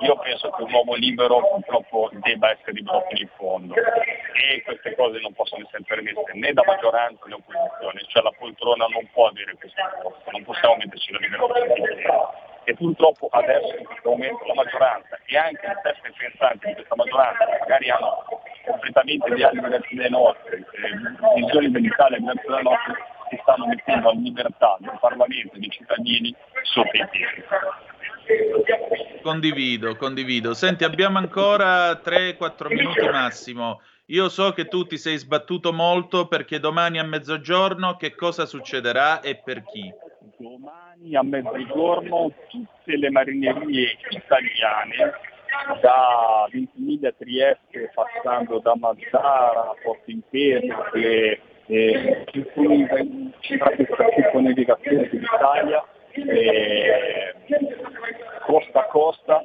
[0.00, 4.94] io penso che un uomo libero purtroppo debba essere libero fino in fondo e queste
[4.96, 9.28] cose non possono essere permesse né da maggioranza né opposizione, cioè la poltrona non può
[9.28, 11.46] avere questo posto, non possiamo metterci la libera
[12.64, 16.94] e purtroppo adesso in questo momento la maggioranza e anche le teste pensanti di questa
[16.96, 18.24] maggioranza magari hanno
[18.64, 22.94] completamente ideali diversi dai nostri, eh, visioni dell'Italia diverse dalle nostre,
[23.28, 27.44] si stanno mettendo la libertà del Parlamento e dei cittadini sotto i piedi.
[29.22, 30.54] Condivido, condivido.
[30.54, 33.80] Senti, abbiamo ancora 3-4 minuti massimo.
[34.06, 39.20] Io so che tu ti sei sbattuto molto perché domani a mezzogiorno che cosa succederà
[39.20, 39.92] e per chi?
[40.38, 45.12] Domani a mezzogiorno tutte le marinerie italiane
[45.80, 51.40] da Ventimiglia Trieste passando da Mazzara, Porto Imperio, eh,
[54.32, 55.08] con navigazione
[56.14, 57.34] eh,
[58.46, 59.44] costa a costa,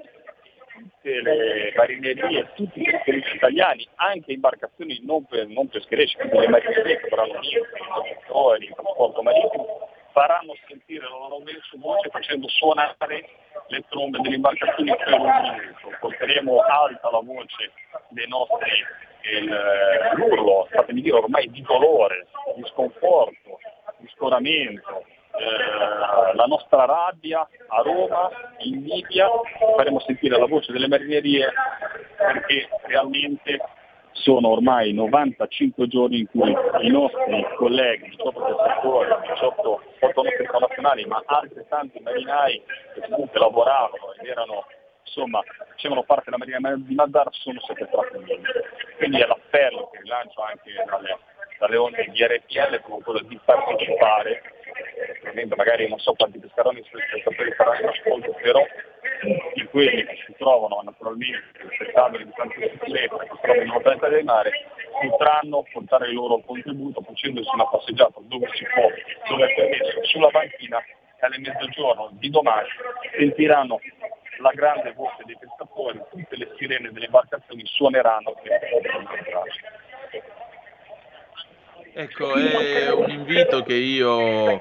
[0.72, 6.48] tutte le marinerie, tutti i pescherecci italiani, anche imbarcazioni non, per, non pescherecci, quindi le
[6.48, 11.44] marinerie che avranno i il trasporto marittimo, faranno sentire la loro
[11.78, 12.96] voce facendo suonare
[13.68, 15.98] le trombe delle imbarcazioni per un minuto.
[16.00, 17.72] Porteremo alta la voce
[18.10, 18.72] dei nostri,
[19.34, 23.60] il, l'urlo, fatemi dire ormai di dolore, di sconforto,
[23.98, 25.06] di scoramento,
[25.40, 29.30] eh, la nostra rabbia a Roma, in Libia,
[29.76, 31.48] faremo sentire la voce delle marinerie
[32.18, 33.60] perché realmente
[34.20, 41.22] sono ormai 95 giorni in cui i nostri colleghi, 18 pescatori, 18 portonotti internazionali, ma
[41.26, 42.62] altrettanti marinai
[42.94, 44.66] che comunque lavoravano ed erano,
[45.04, 48.52] insomma, facevano parte della marina di Mazzar, sono sequestrati in Libia.
[48.98, 51.18] Quindi è l'appello che rilancio anche dalle,
[51.60, 54.42] dalle onde di RPL come quello di partecipare
[55.30, 58.66] ovviamente magari non so quanti pescaroni spettatori faranno ascolto, però
[59.54, 61.44] di quelli che si trovano naturalmente
[62.24, 64.52] distanze di sicurezza, che si trovano in lontananza del mare,
[65.02, 68.88] potranno portare il loro contributo facendosi una passeggiata dove si può,
[69.30, 72.68] dove è permesso, sulla banchina e alle mezzogiorno di domani
[73.18, 73.80] sentiranno
[74.40, 78.60] la grande voce dei pescatori, tutte le sirene delle imbarcazioni suoneranno per
[79.02, 79.60] incontrarci.
[81.94, 84.60] Ecco, è un invito che io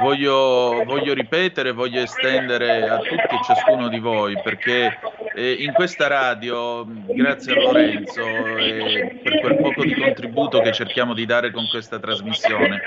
[0.00, 4.98] voglio, voglio, ripetere, voglio estendere a tutti e ciascuno di voi, perché
[5.34, 8.24] eh, in questa radio, grazie a Lorenzo
[8.56, 12.82] e per quel poco di contributo che cerchiamo di dare con questa trasmissione,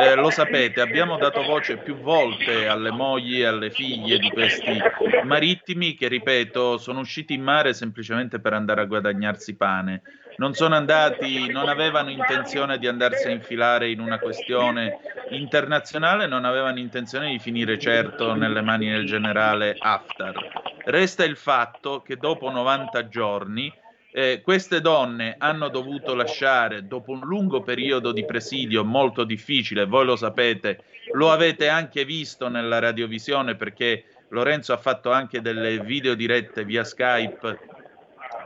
[0.00, 4.80] eh, lo sapete, abbiamo dato voce più volte alle mogli e alle figlie di questi
[5.24, 10.02] marittimi che, ripeto, sono usciti in mare semplicemente per andare a guadagnarsi pane.
[10.38, 14.98] Non sono andati, non avevano intenzione di andarsi infilare in una questione
[15.30, 20.34] internazionale, non avevano intenzione di finire certo nelle mani del generale Haftar.
[20.84, 23.72] Resta il fatto che dopo 90 giorni
[24.12, 30.04] eh, queste donne hanno dovuto lasciare, dopo un lungo periodo di presidio molto difficile, voi
[30.04, 36.14] lo sapete, lo avete anche visto nella radiovisione perché Lorenzo ha fatto anche delle video
[36.14, 37.58] dirette via Skype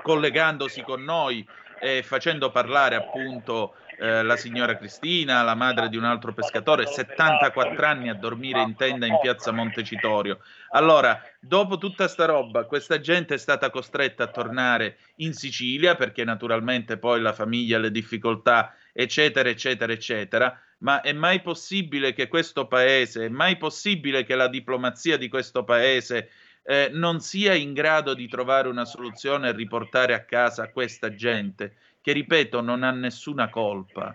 [0.02, 1.46] collegandosi con noi
[1.80, 7.86] eh, facendo parlare appunto eh, la signora Cristina, la madre di un altro pescatore, 74
[7.86, 10.38] anni a dormire in tenda in piazza Montecitorio.
[10.70, 16.24] Allora, dopo tutta sta roba, questa gente è stata costretta a tornare in Sicilia perché
[16.24, 20.58] naturalmente poi la famiglia, le difficoltà, eccetera, eccetera, eccetera.
[20.78, 25.64] Ma è mai possibile che questo paese, è mai possibile che la diplomazia di questo
[25.64, 26.30] paese
[26.64, 31.76] eh, non sia in grado di trovare una soluzione e riportare a casa questa gente,
[32.04, 34.14] che ripeto non ha nessuna colpa.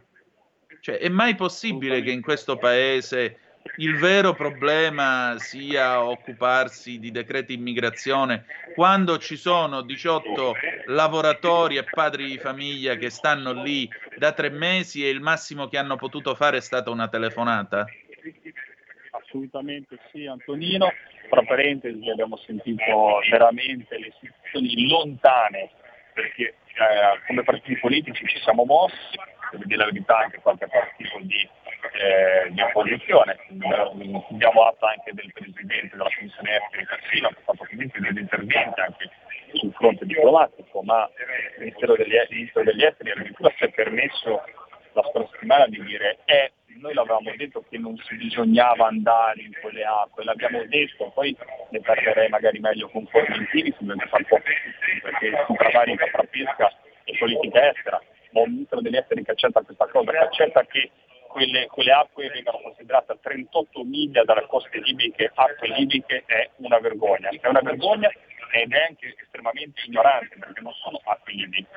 [0.80, 3.39] Cioè, è mai possibile che in questo paese
[3.78, 10.54] il vero problema sia occuparsi di decreti immigrazione quando ci sono 18
[10.86, 15.80] lavoratori e padri di famiglia che stanno lì da tre mesi e il massimo che
[15.80, 17.88] hanno potuto fare è stata una telefonata?
[19.10, 20.91] Assolutamente sì, Antonino
[21.28, 25.71] tra parentesi abbiamo sentito veramente le istituzioni lontane,
[26.19, 29.17] perché eh, come partiti politici ci siamo mossi,
[29.51, 31.47] per dire la verità anche qualche partito di,
[31.93, 37.65] eh, di opposizione, diamo atto anche del Presidente della Commissione Esteri Cassino che ha fatto
[37.69, 39.10] comunque degli interventi anche
[39.53, 41.10] sul fronte diplomatico, ma
[41.55, 42.15] il Ministero degli
[42.84, 44.44] Esteri addirittura si è permesso
[44.94, 49.52] la scorsa settimana di dire è noi l'avevamo detto che non si bisognava andare in
[49.62, 51.36] quelle acque, l'abbiamo detto, poi
[51.70, 54.42] ne parlerei magari meglio con deve fare un po'
[55.02, 55.46] perché
[56.12, 56.72] fra pesca
[57.04, 58.02] e politica estera,
[58.32, 60.92] ma un ministro degli esteri che accetta questa cosa, che accetta che
[61.28, 66.80] quelle, quelle, acque vengano considerate a 38 miglia dalle coste libiche, acque libiche, è una
[66.80, 67.30] vergogna.
[67.30, 68.10] È una vergogna
[68.52, 71.70] ed è anche estremamente ignorante perché non sono acque libiche,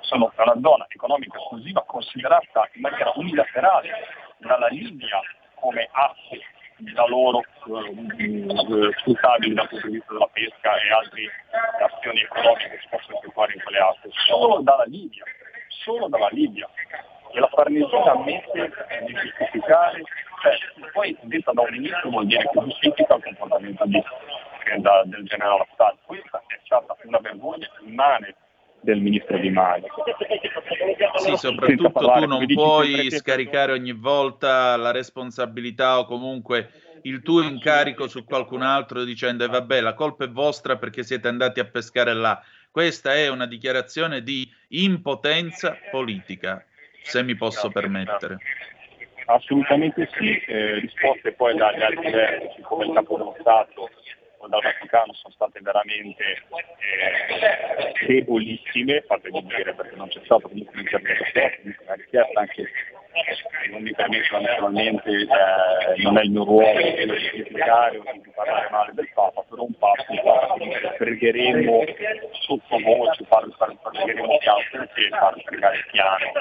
[0.00, 5.20] sono una zona economica esclusiva considerata in maniera unilaterale dalla Libia
[5.54, 6.40] come acque
[6.78, 11.22] da loro eh, sfruttabili dal punto di vista della pesca e altre
[11.82, 15.24] azioni economiche che si possono effettuare in quelle acque, solo dalla Libia,
[15.68, 16.68] solo dalla Libia.
[17.32, 18.72] E la Farnesina ammette
[19.04, 20.02] di giustificare,
[20.40, 24.02] cioè, poi detta da un ministro vuol dire che giustifica il comportamento di,
[24.78, 25.96] da, del generale Assad.
[26.06, 28.34] Questa è stata una vergogna immane
[28.80, 29.86] del ministro Di Maio.
[31.16, 36.70] Sì, soprattutto tu non puoi scaricare ogni volta la responsabilità o comunque
[37.02, 41.28] il tuo incarico su qualcun altro dicendo eh, vabbè la colpa è vostra perché siete
[41.28, 42.42] andati a pescare là.
[42.70, 46.64] Questa è una dichiarazione di impotenza politica,
[47.02, 48.38] se mi posso permettere.
[49.26, 53.90] Assolutamente sì, eh, risposte poi dagli altri vertici come il capo dello Stato
[54.46, 60.80] dal Vaticano sono state veramente eh, debolissime, fatemi dire perché non c'è stato comunque un
[60.80, 62.68] intervento tecnico, una richiesta anche
[63.70, 68.68] non mi permetto naturalmente, eh, non è il mio ruolo di criticare o di parlare
[68.70, 70.04] male del Papa, però un Papa
[70.96, 71.84] pregheremo
[72.40, 76.32] sottovoce, pregheremo chiaro, perché far pregare piano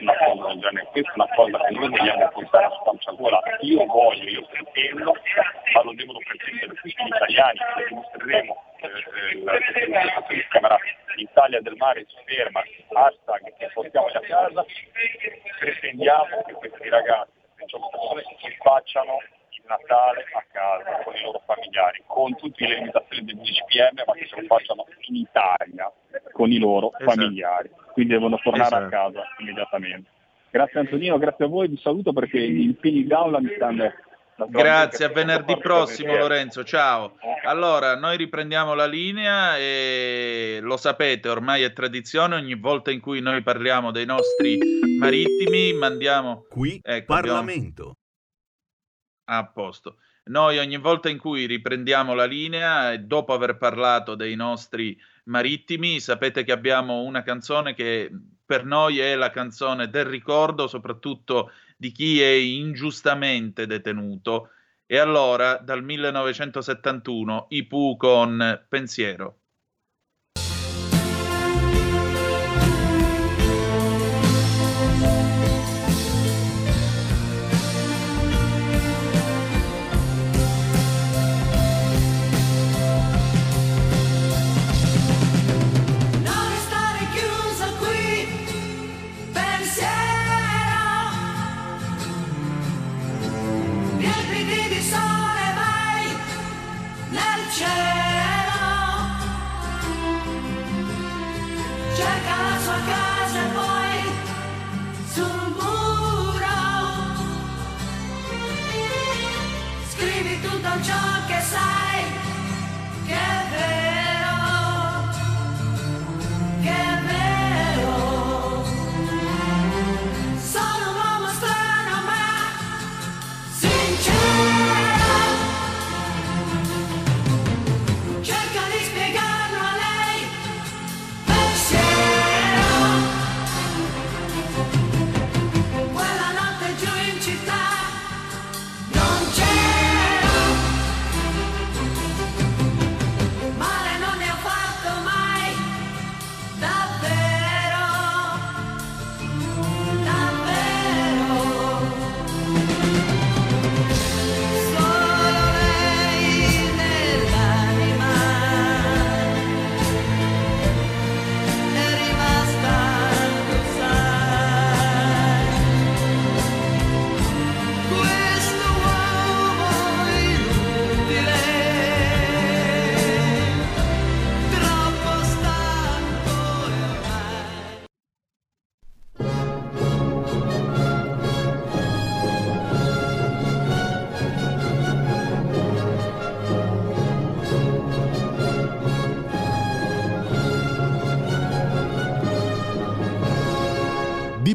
[0.00, 0.88] una cosa del genere?
[0.90, 5.12] Questa è una cosa che noi vogliamo portare a spazzagola, io voglio, io pretendo,
[5.72, 8.62] ma lo devono pretendere tutti gli italiani, lo dimostreremo
[11.16, 12.62] l'Italia del mare si ferma,
[12.92, 14.64] hashtag che portiamo a casa,
[15.58, 19.18] pretendiamo che questi ragazzi, queste persone si facciano
[19.50, 24.02] il Natale a casa con i loro familiari, con tutte le limitazioni del 10 pm,
[24.04, 25.90] ma che se lo facciano in Italia
[26.32, 27.04] con i loro esatto.
[27.04, 27.70] familiari.
[27.92, 28.84] Quindi devono tornare esatto.
[28.84, 30.10] a casa immediatamente.
[30.50, 33.92] Grazie Antonino, grazie a voi, vi saluto perché i pini d'aula mi stanno
[34.36, 37.16] Grazie, a venerdì prossimo Lorenzo, ciao.
[37.44, 43.20] Allora, noi riprendiamo la linea e lo sapete, ormai è tradizione, ogni volta in cui
[43.20, 44.58] noi parliamo dei nostri
[44.98, 46.46] marittimi mandiamo...
[46.48, 47.96] Qui ecco, Parlamento.
[49.24, 49.40] Abbiamo...
[49.46, 49.96] A posto.
[50.24, 56.00] Noi ogni volta in cui riprendiamo la linea e dopo aver parlato dei nostri marittimi,
[56.00, 58.10] sapete che abbiamo una canzone che
[58.44, 64.50] per noi è la canzone del ricordo, soprattutto di chi è ingiustamente detenuto.
[64.86, 69.43] E allora, dal 1971, i Pooh con Pensiero.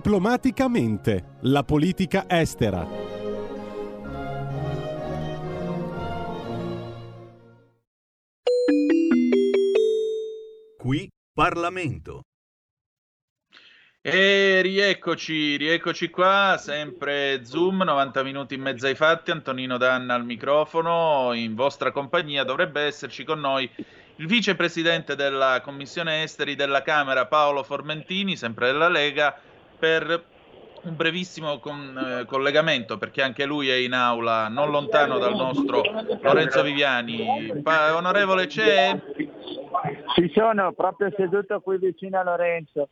[0.10, 2.84] Diplomaticamente, la politica estera.
[10.80, 12.24] Qui Parlamento.
[14.02, 20.26] E rieccoci, rieccoci qua, sempre Zoom, 90 minuti in mezzo ai fatti, Antonino Danna al
[20.26, 23.70] microfono, in vostra compagnia dovrebbe esserci con noi
[24.16, 29.40] il vicepresidente della Commissione Esteri della Camera Paolo Formentini, sempre della Lega,
[29.80, 30.26] per
[30.82, 35.82] un brevissimo con, eh, collegamento perché anche lui è in aula non lontano dal nostro
[36.22, 37.62] Lorenzo Viviani.
[37.64, 38.98] Pa- onorevole, c'è?
[40.16, 42.90] Ci sono, proprio seduto qui vicino a Lorenzo.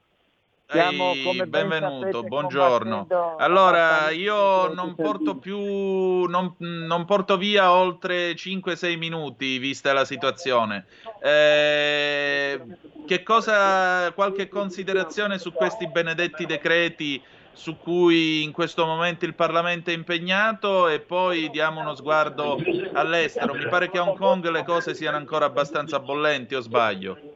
[0.70, 3.08] Siamo, Ehi, benvenuto, buongiorno.
[3.38, 10.86] Allora, io non porto più, non, non porto via oltre 5-6 minuti, vista la situazione.
[11.24, 12.62] Eh,
[13.08, 17.22] che cosa, qualche considerazione su questi benedetti decreti
[17.54, 22.58] su cui in questo momento il Parlamento è impegnato e poi diamo uno sguardo
[22.92, 23.54] all'estero.
[23.54, 27.27] Mi pare che a Hong Kong le cose siano ancora abbastanza bollenti o sbaglio?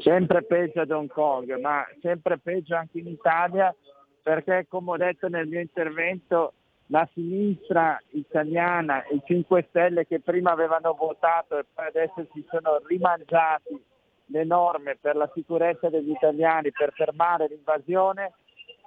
[0.00, 3.74] Sempre peggio ad Hong Kong, ma sempre peggio anche in Italia
[4.22, 6.52] perché come ho detto nel mio intervento
[6.86, 12.80] la sinistra italiana i 5 Stelle che prima avevano votato e poi adesso si sono
[12.86, 13.80] rimangiati
[14.26, 18.32] le norme per la sicurezza degli italiani per fermare l'invasione,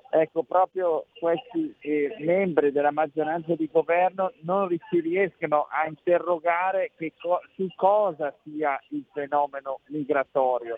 [0.10, 7.42] ecco proprio questi eh, membri della maggioranza di governo non si riescono a interrogare co-
[7.56, 10.76] su cosa sia il fenomeno migratorio.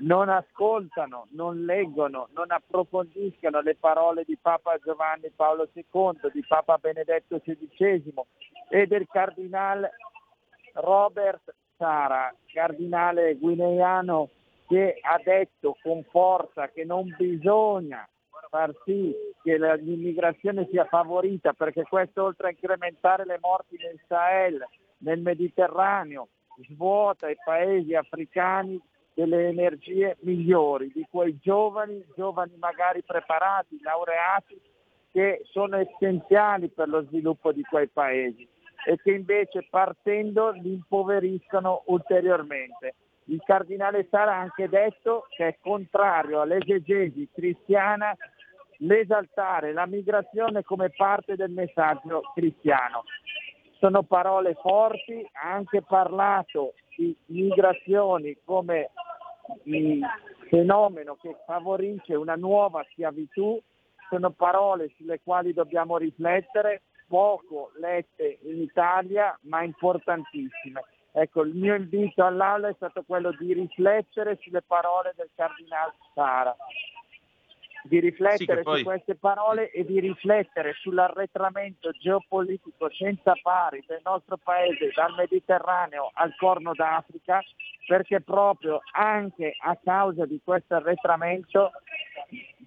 [0.00, 6.78] Non ascoltano, non leggono, non approfondiscono le parole di Papa Giovanni Paolo II, di Papa
[6.78, 8.12] Benedetto XVI
[8.70, 9.90] e del cardinale
[10.74, 14.30] Robert Sara, cardinale guineano
[14.68, 18.06] che ha detto con forza che non bisogna
[18.48, 24.64] far sì che l'immigrazione sia favorita perché questo oltre a incrementare le morti nel Sahel,
[24.98, 26.28] nel Mediterraneo,
[26.68, 28.80] svuota i paesi africani
[29.14, 34.60] delle energie migliori, di quei giovani, giovani magari preparati, laureati,
[35.10, 38.46] che sono essenziali per lo sviluppo di quei paesi
[38.86, 42.94] e che invece partendo li impoveriscono ulteriormente.
[43.24, 48.16] Il cardinale Sara ha anche detto che è contrario all'esegesi cristiana
[48.78, 53.04] l'esaltare la migrazione come parte del messaggio cristiano.
[53.78, 58.90] Sono parole forti, ha anche parlato di migrazioni come
[60.48, 63.60] fenomeno che favorisce una nuova schiavitù
[64.08, 70.82] sono parole sulle quali dobbiamo riflettere, poco lette in Italia ma importantissime.
[71.12, 76.56] Ecco, il mio invito all'Aula è stato quello di riflettere sulle parole del Cardinale Sara
[77.84, 78.78] di riflettere sì, poi...
[78.78, 86.10] su queste parole e di riflettere sull'arretramento geopolitico senza pari del nostro paese dal Mediterraneo
[86.14, 87.40] al Corno d'Africa,
[87.86, 91.72] perché proprio anche a causa di questo arretramento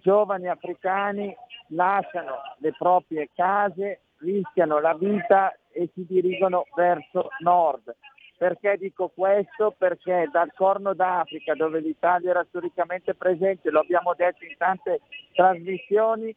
[0.01, 1.35] giovani africani
[1.67, 7.95] lasciano le proprie case, rischiano la vita e si dirigono verso nord.
[8.41, 9.75] Perché dico questo?
[9.77, 15.01] Perché dal Corno d'Africa, dove l'Italia era storicamente presente, lo abbiamo detto in tante
[15.35, 16.35] trasmissioni,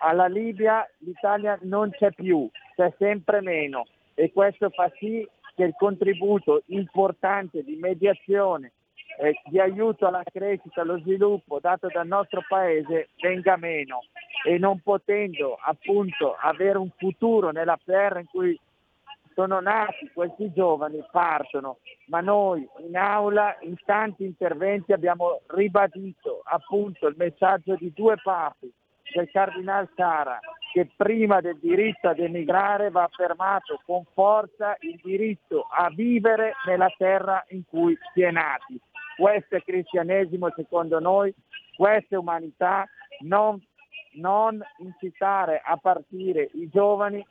[0.00, 5.24] alla Libia l'Italia non c'è più, c'è sempre meno e questo fa sì
[5.54, 8.72] che il contributo importante di mediazione
[9.20, 14.00] e di aiuto alla crescita, allo sviluppo dato dal nostro paese venga meno
[14.44, 18.58] e non potendo appunto avere un futuro nella terra in cui
[19.34, 27.06] sono nati questi giovani, partono, ma noi in aula in tanti interventi abbiamo ribadito appunto
[27.06, 28.72] il messaggio di due papi,
[29.12, 30.38] del Cardinal Sara,
[30.72, 36.92] che prima del diritto ad emigrare va affermato con forza il diritto a vivere nella
[36.96, 38.80] terra in cui si è nati.
[39.16, 41.32] Questo è cristianesimo secondo noi,
[41.76, 42.88] questa è umanità,
[43.20, 43.62] non,
[44.14, 47.24] non incitare a partire i giovani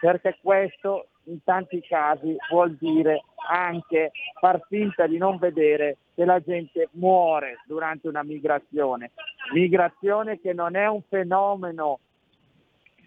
[0.00, 6.40] perché questo in tanti casi vuol dire anche far finta di non vedere che la
[6.40, 9.12] gente muore durante una migrazione.
[9.52, 12.00] Migrazione che non è un fenomeno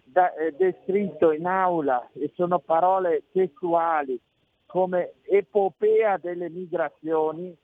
[0.04, 4.18] da, eh, descritto in aula e sono parole testuali
[4.66, 7.54] come epopea delle migrazioni,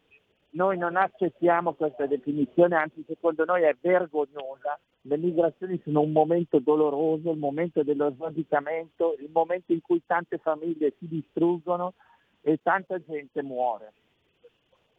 [0.57, 6.59] noi non accettiamo questa definizione, anzi secondo noi è vergognosa le migrazioni sono un momento
[6.59, 11.95] doloroso, il momento dello sradicamento, il momento in cui tante famiglie si distruggono
[12.41, 13.93] e tanta gente muore.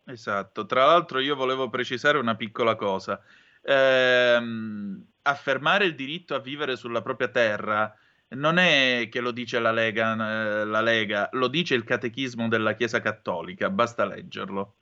[0.05, 3.21] Esatto, tra l'altro io volevo precisare una piccola cosa.
[3.61, 7.93] Ehm, affermare il diritto a vivere sulla propria terra
[8.29, 12.75] non è che lo dice la Lega, eh, la Lega, lo dice il catechismo della
[12.75, 14.75] Chiesa Cattolica, basta leggerlo.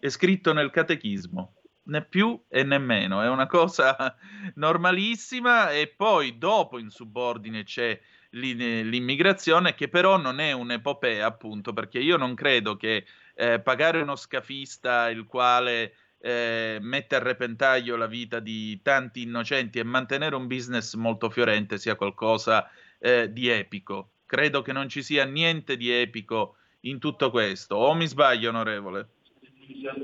[0.00, 3.94] È scritto nel catechismo né più e né meno, è una cosa
[4.56, 11.98] normalissima e poi dopo in subordine c'è l'immigrazione che però non è un'epopea appunto perché
[11.98, 18.06] io non credo che eh, pagare uno scafista il quale eh, mette a repentaglio la
[18.06, 24.12] vita di tanti innocenti e mantenere un business molto fiorente sia qualcosa eh, di epico.
[24.26, 27.76] Credo che non ci sia niente di epico in tutto questo.
[27.76, 29.08] O mi sbaglio, onorevole?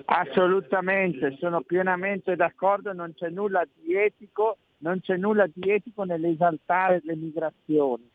[0.07, 7.01] Assolutamente, sono pienamente d'accordo, non c'è nulla di etico, non c'è nulla di etico nell'esaltare
[7.05, 8.09] le migrazioni.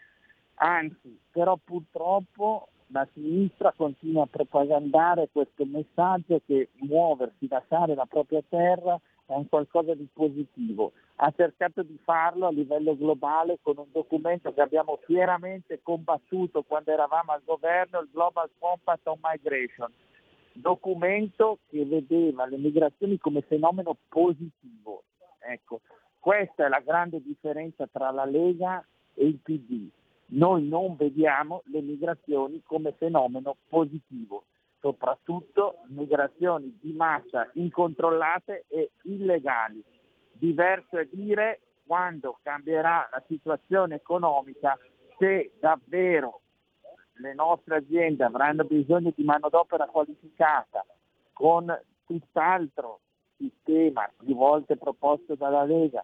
[0.55, 8.43] Anzi, però purtroppo la sinistra continua a propagandare questo messaggio che muoversi, lasciare la propria
[8.47, 10.91] terra è un qualcosa di positivo.
[11.15, 16.91] Ha cercato di farlo a livello globale con un documento che abbiamo fieramente combattuto quando
[16.91, 19.91] eravamo al governo, il Global Compact on Migration,
[20.53, 25.03] documento che vedeva le migrazioni come fenomeno positivo.
[25.39, 25.81] Ecco,
[26.19, 29.89] questa è la grande differenza tra la Lega e il PD
[30.31, 34.45] noi non vediamo le migrazioni come fenomeno positivo,
[34.79, 39.83] soprattutto migrazioni di massa incontrollate e illegali.
[40.31, 44.77] Diverso è dire quando cambierà la situazione economica
[45.17, 46.41] se davvero
[47.13, 50.85] le nostre aziende avranno bisogno di manodopera qualificata
[51.33, 52.99] con tutt'altro
[53.37, 56.03] sistema più volte proposto dalla Lega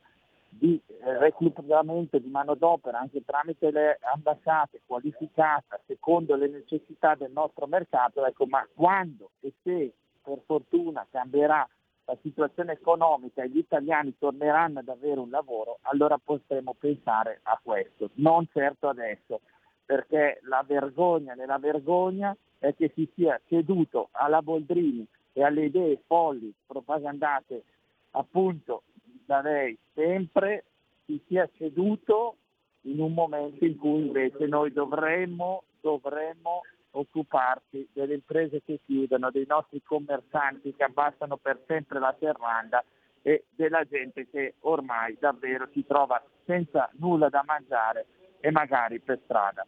[0.49, 7.67] di eh, reclutamento di manodopera anche tramite le ambasciate qualificata secondo le necessità del nostro
[7.67, 11.67] mercato, ecco, ma quando e se per fortuna cambierà
[12.05, 17.59] la situazione economica e gli italiani torneranno ad avere un lavoro, allora potremo pensare a
[17.61, 19.41] questo, non certo adesso,
[19.87, 26.01] perché la vergogna nella vergogna è che si sia ceduto alla Boldrini e alle idee
[26.05, 27.63] folli propagandate
[28.11, 28.83] appunto
[29.25, 30.65] da lei sempre
[31.05, 32.35] si sia ceduto
[32.81, 39.45] in un momento in cui invece noi dovremmo, dovremmo occuparci delle imprese che chiudono, dei
[39.47, 42.83] nostri commercianti che abbassano per sempre la serranda
[43.21, 48.05] e della gente che ormai davvero si trova senza nulla da mangiare
[48.39, 49.65] e magari per strada.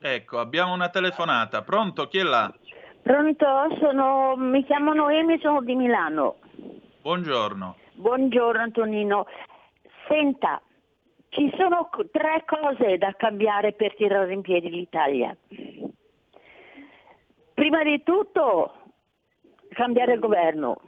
[0.00, 1.62] Ecco, abbiamo una telefonata.
[1.62, 2.06] Pronto?
[2.08, 2.52] Chi è là?
[3.02, 3.46] Pronto?
[3.80, 4.34] Sono...
[4.36, 6.36] mi chiamo Noemi, sono di Milano.
[7.02, 7.76] Buongiorno.
[7.94, 9.26] Buongiorno Antonino.
[10.08, 10.60] Senta,
[11.28, 15.36] ci sono tre cose da cambiare per tirare in piedi l'Italia.
[17.54, 18.74] Prima di tutto
[19.70, 20.80] cambiare il governo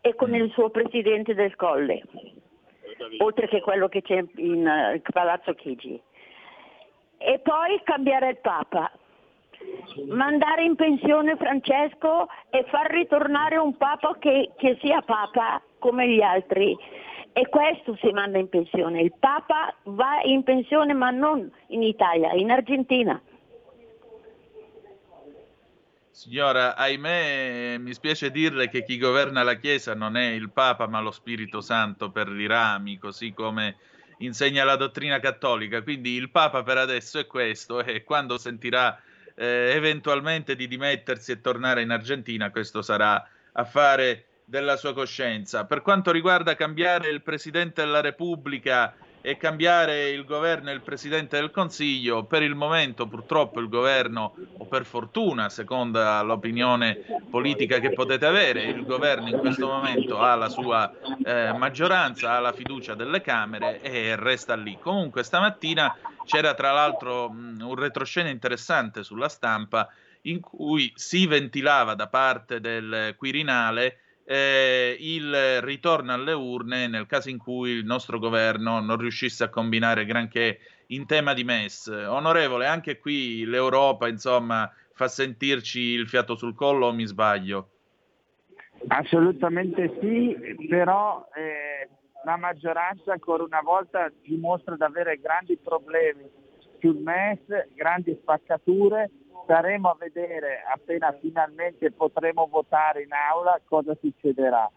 [0.00, 2.02] e con il suo presidente del Colle,
[3.18, 6.00] oltre che quello che c'è in uh, Palazzo Chigi.
[7.22, 8.90] E poi cambiare il Papa,
[10.08, 16.22] mandare in pensione Francesco e far ritornare un Papa che, che sia Papa come gli
[16.22, 16.74] altri.
[17.32, 19.02] E questo si manda in pensione.
[19.02, 23.20] Il Papa va in pensione ma non in Italia, in Argentina.
[26.08, 31.00] Signora, ahimè, mi spiace dirle che chi governa la Chiesa non è il Papa ma
[31.00, 33.76] lo Spirito Santo per i rami, così come
[34.20, 35.82] insegna la dottrina cattolica.
[35.82, 39.00] Quindi il Papa per adesso è questo e quando sentirà
[39.34, 45.64] eh, eventualmente di dimettersi e tornare in Argentina, questo sarà affare della sua coscienza.
[45.64, 51.38] Per quanto riguarda cambiare il Presidente della Repubblica e cambiare il governo e il Presidente
[51.38, 57.92] del Consiglio, per il momento purtroppo il governo, o per fortuna, secondo l'opinione politica che
[57.92, 60.90] potete avere, il governo in questo momento ha la sua
[61.24, 64.78] eh, maggioranza, ha la fiducia delle Camere e resta lì.
[64.80, 65.94] Comunque stamattina
[66.24, 69.88] c'era tra l'altro mh, un retroscena interessante sulla stampa
[70.22, 73.98] in cui si ventilava da parte del Quirinale
[74.32, 79.48] eh, il ritorno alle urne nel caso in cui il nostro governo non riuscisse a
[79.48, 81.88] combinare granché in tema di MES.
[81.88, 87.70] Onorevole, anche qui l'Europa, insomma, fa sentirci il fiato sul collo o mi sbaglio?
[88.86, 90.36] Assolutamente sì,
[90.68, 91.88] però eh,
[92.24, 96.30] la maggioranza ancora una volta dimostra di avere grandi problemi
[96.78, 97.40] sul MES,
[97.74, 99.10] grandi spaccature
[99.44, 104.70] staremo a vedere appena finalmente potremo votare in aula cosa succederà.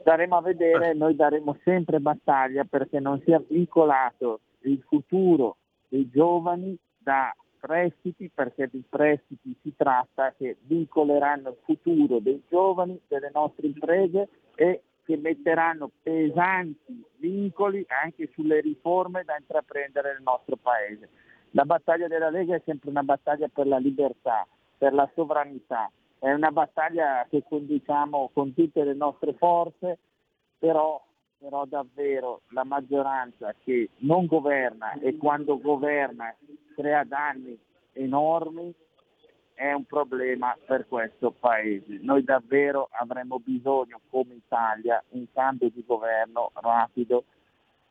[0.00, 5.56] Staremo a vedere, noi daremo sempre battaglia perché non sia vincolato il futuro
[5.88, 13.00] dei giovani da prestiti, perché di prestiti si tratta che vincoleranno il futuro dei giovani,
[13.08, 20.56] delle nostre imprese e che metteranno pesanti vincoli anche sulle riforme da intraprendere nel nostro
[20.56, 21.08] Paese.
[21.56, 24.44] La battaglia della Lega è sempre una battaglia per la libertà,
[24.76, 25.88] per la sovranità,
[26.18, 29.98] è una battaglia che conduciamo con tutte le nostre forze,
[30.58, 31.00] però,
[31.38, 36.34] però davvero la maggioranza che non governa e quando governa
[36.74, 37.56] crea danni
[37.92, 38.74] enormi
[39.52, 42.00] è un problema per questo paese.
[42.00, 47.26] Noi davvero avremo bisogno come Italia un cambio di governo rapido,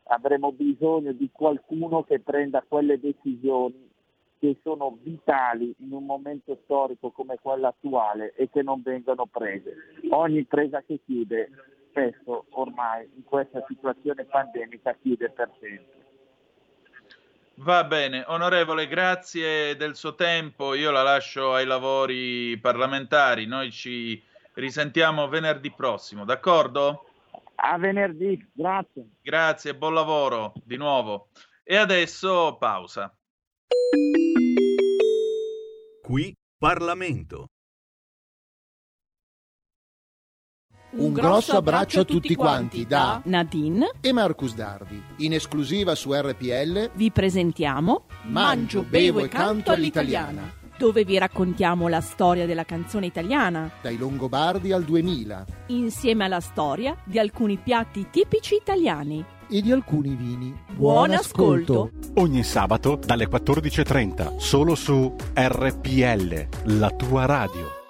[0.04, 3.90] avremo bisogno di qualcuno che prenda quelle decisioni
[4.38, 9.74] che sono vitali in un momento storico come quello attuale e che non vengono prese.
[10.10, 11.50] Ogni impresa che chiude
[11.88, 16.02] spesso ormai in questa situazione pandemica chiude per sempre.
[17.58, 20.74] Va bene, onorevole, grazie del suo tempo.
[20.74, 23.46] Io la lascio ai lavori parlamentari.
[23.46, 24.20] Noi ci
[24.54, 27.06] risentiamo venerdì prossimo, d'accordo?
[27.56, 29.08] A venerdì, grazie.
[29.22, 31.28] Grazie, buon lavoro di nuovo.
[31.62, 33.14] E adesso pausa.
[36.02, 37.48] Qui Parlamento.
[40.96, 45.02] Un grosso abbraccio a tutti quanti da Nadine e Marcus Dardi.
[45.18, 52.00] In esclusiva su RPL vi presentiamo Mangio, bevo e canto all'italiana, dove vi raccontiamo la
[52.00, 58.54] storia della canzone italiana, dai Longobardi al 2000, insieme alla storia di alcuni piatti tipici
[58.54, 60.54] italiani e di alcuni vini.
[60.72, 61.90] Buon ascolto!
[62.14, 66.48] Ogni sabato dalle 14.30, solo su RPL,
[66.78, 67.82] la tua radio.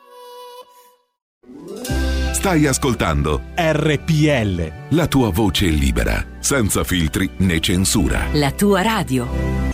[2.33, 4.73] Stai ascoltando RPL.
[4.91, 8.27] La tua voce libera, senza filtri né censura.
[8.33, 9.74] La tua radio.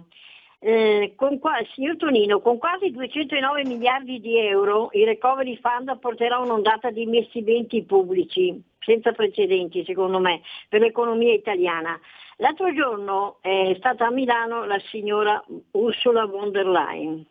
[0.59, 1.39] Eh, con
[1.75, 7.83] signor Tonino, con quasi 209 miliardi di euro il Recovery Fund porterà un'ondata di investimenti
[7.83, 11.99] pubblici senza precedenti, secondo me, per l'economia italiana.
[12.37, 17.25] L'altro giorno è stata a Milano la signora Ursula von der Leyen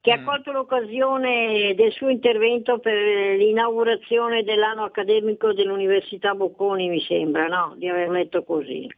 [0.00, 0.24] che ha mm.
[0.24, 2.94] colto l'occasione del suo intervento per
[3.36, 7.74] l'inaugurazione dell'anno accademico dell'Università Bocconi, mi sembra, no?
[7.76, 8.88] Di aver letto così.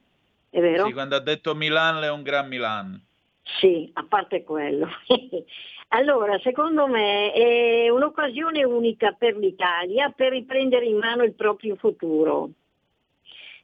[0.50, 0.86] È vero?
[0.86, 3.00] Sì, quando ha detto Milan è un gran Milan.
[3.42, 4.88] Sì, a parte quello.
[5.88, 12.50] allora, secondo me è un'occasione unica per l'Italia per riprendere in mano il proprio futuro.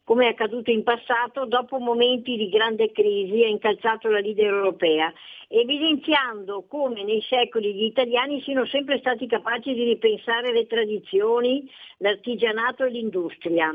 [0.04, 5.12] Come è accaduto in passato, dopo momenti di grande crisi ha incalzato la leader europea,
[5.48, 11.68] evidenziando come nei secoli gli italiani siano sempre stati capaci di ripensare le tradizioni,
[11.98, 13.74] l'artigianato e l'industria.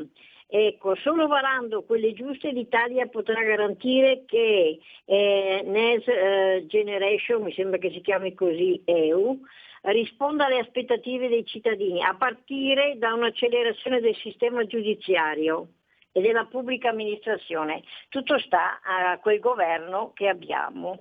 [0.54, 7.78] Ecco, solo varando quelle giuste l'Italia potrà garantire che eh, Next eh, Generation, mi sembra
[7.78, 9.40] che si chiami così EU,
[9.84, 15.70] risponda alle aspettative dei cittadini, a partire da un'accelerazione del sistema giudiziario
[16.12, 17.84] e della pubblica amministrazione.
[18.10, 21.00] Tutto sta a quel governo che abbiamo,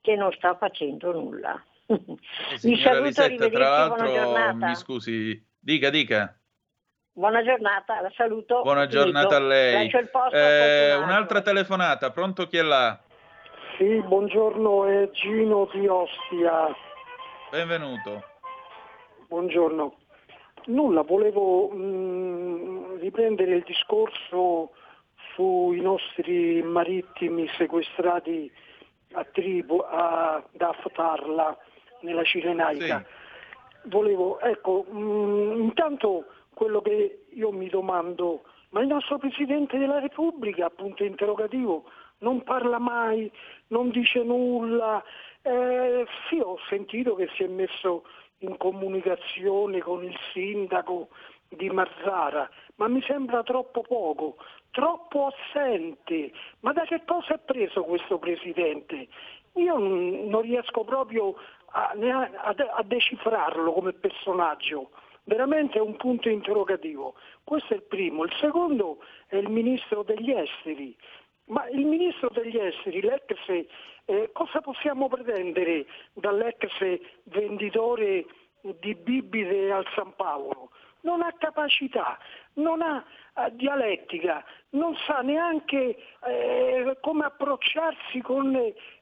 [0.00, 1.64] che non sta facendo nulla.
[1.86, 1.96] Eh,
[2.60, 6.34] Vi saluto, Lisetta, tra l'altro, mi scusi, dica, dica.
[7.12, 8.62] Buona giornata, la saluto.
[8.62, 9.90] Buona giornata a lei.
[10.32, 12.98] Eh, un'altra telefonata, pronto chi è là?
[13.76, 16.68] Sì, buongiorno, è Gino di Ostia.
[17.50, 18.22] Benvenuto.
[19.26, 19.96] Buongiorno.
[20.66, 24.70] Nulla, volevo mh, mm, riprendere il discorso
[25.34, 28.50] sui nostri marittimi sequestrati
[29.14, 31.58] a Tribo, a, da Aftarla,
[32.02, 32.98] nella Cirenaica.
[32.98, 33.88] Sì.
[33.88, 36.26] Volevo, ecco, mh, mm, intanto
[36.60, 38.42] quello che io mi domando,
[38.72, 41.84] ma il nostro Presidente della Repubblica, appunto interrogativo,
[42.18, 43.32] non parla mai,
[43.68, 45.02] non dice nulla.
[45.40, 48.04] Eh, sì, ho sentito che si è messo
[48.40, 51.08] in comunicazione con il sindaco
[51.48, 54.36] di Marzara, ma mi sembra troppo poco,
[54.70, 56.30] troppo assente.
[56.60, 59.08] Ma da che cosa è preso questo Presidente?
[59.54, 61.36] Io non riesco proprio
[61.70, 64.90] a, a, a decifrarlo come personaggio
[65.30, 67.14] veramente è un punto interrogativo.
[67.44, 68.24] Questo è il primo.
[68.24, 70.96] Il secondo è il ministro degli esteri.
[71.46, 73.66] Ma il ministro degli esteri, l'ex,
[74.04, 76.66] eh, cosa possiamo pretendere dall'ex
[77.24, 78.26] venditore
[78.80, 80.70] di bibite al San Paolo?
[81.02, 82.18] Non ha capacità,
[82.54, 83.04] non ha
[83.36, 88.52] eh, dialettica, non sa neanche eh, come approcciarsi con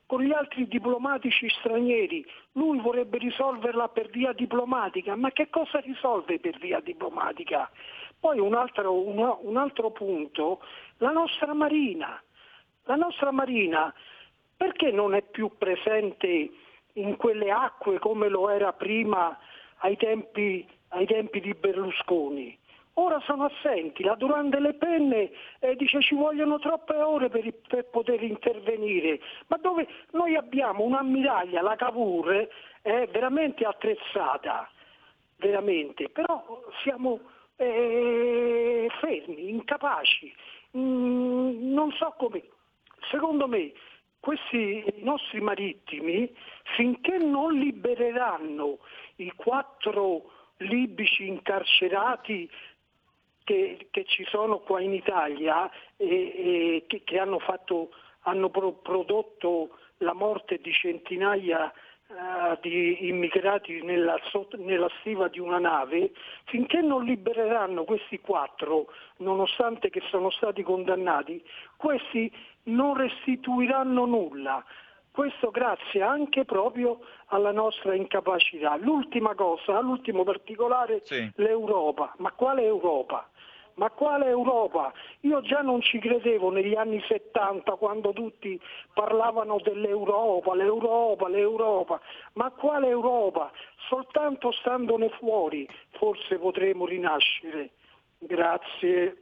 [0.08, 2.24] con gli altri diplomatici stranieri.
[2.52, 7.70] Lui vorrebbe risolverla per via diplomatica, ma che cosa risolve per via diplomatica?
[8.18, 10.62] Poi un altro, un, un altro punto,
[10.96, 12.18] la nostra Marina.
[12.84, 13.92] La nostra Marina
[14.56, 16.50] perché non è più presente
[16.94, 19.38] in quelle acque come lo era prima
[19.80, 22.58] ai tempi, ai tempi di Berlusconi?
[22.98, 24.02] Ora sono assenti.
[24.02, 25.30] La Durante le Penne
[25.60, 31.62] eh, dice ci vogliono troppe ore per, per, poter intervenire, ma dove noi abbiamo un'ammiraglia,
[31.62, 32.48] la Cavour,
[32.82, 34.68] è veramente attrezzata,
[35.36, 37.20] veramente, però siamo
[37.56, 40.34] eh, fermi, incapaci,
[40.76, 42.42] mm, non so come.
[43.10, 43.72] Secondo me
[44.20, 46.30] questi nostri marittimi,
[46.76, 48.78] finché non libereranno
[49.16, 52.50] i quattro libici incarcerati
[53.48, 57.88] che, che ci sono qua in Italia e, e che, che, hanno, fatto,
[58.24, 61.72] hanno pro, prodotto la morte di centinaia
[62.08, 64.20] uh, di immigrati nella,
[64.58, 66.12] nella, stiva di una nave,
[66.44, 71.42] finché non libereranno questi quattro, nonostante che sono stati condannati,
[71.78, 72.30] questi
[72.64, 74.62] non restituiranno nulla.
[75.10, 78.76] Questo grazie anche proprio alla nostra incapacità.
[78.76, 81.28] L'ultima cosa, l'ultimo particolare, sì.
[81.36, 82.14] l'Europa.
[82.18, 83.28] Ma quale Europa?
[83.78, 84.92] Ma quale Europa?
[85.20, 88.60] Io già non ci credevo negli anni 70 quando tutti
[88.92, 92.00] parlavano dell'Europa, l'Europa, l'Europa.
[92.34, 93.52] Ma quale Europa?
[93.88, 97.70] Soltanto standone fuori forse potremo rinascere.
[98.18, 99.16] Grazie.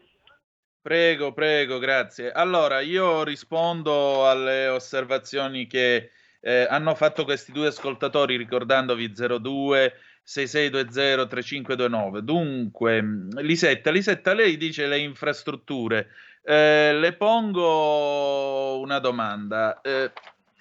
[0.80, 2.32] Prego, prego, grazie.
[2.32, 9.92] Allora, io rispondo alle osservazioni che eh, hanno fatto questi due ascoltatori ricordandovi 02
[10.28, 12.24] 6620 3529.
[12.24, 13.00] Dunque,
[13.42, 16.08] Lisetta, Lisetta, lei dice le infrastrutture.
[16.42, 19.80] Eh, le pongo una domanda.
[19.82, 20.10] Eh,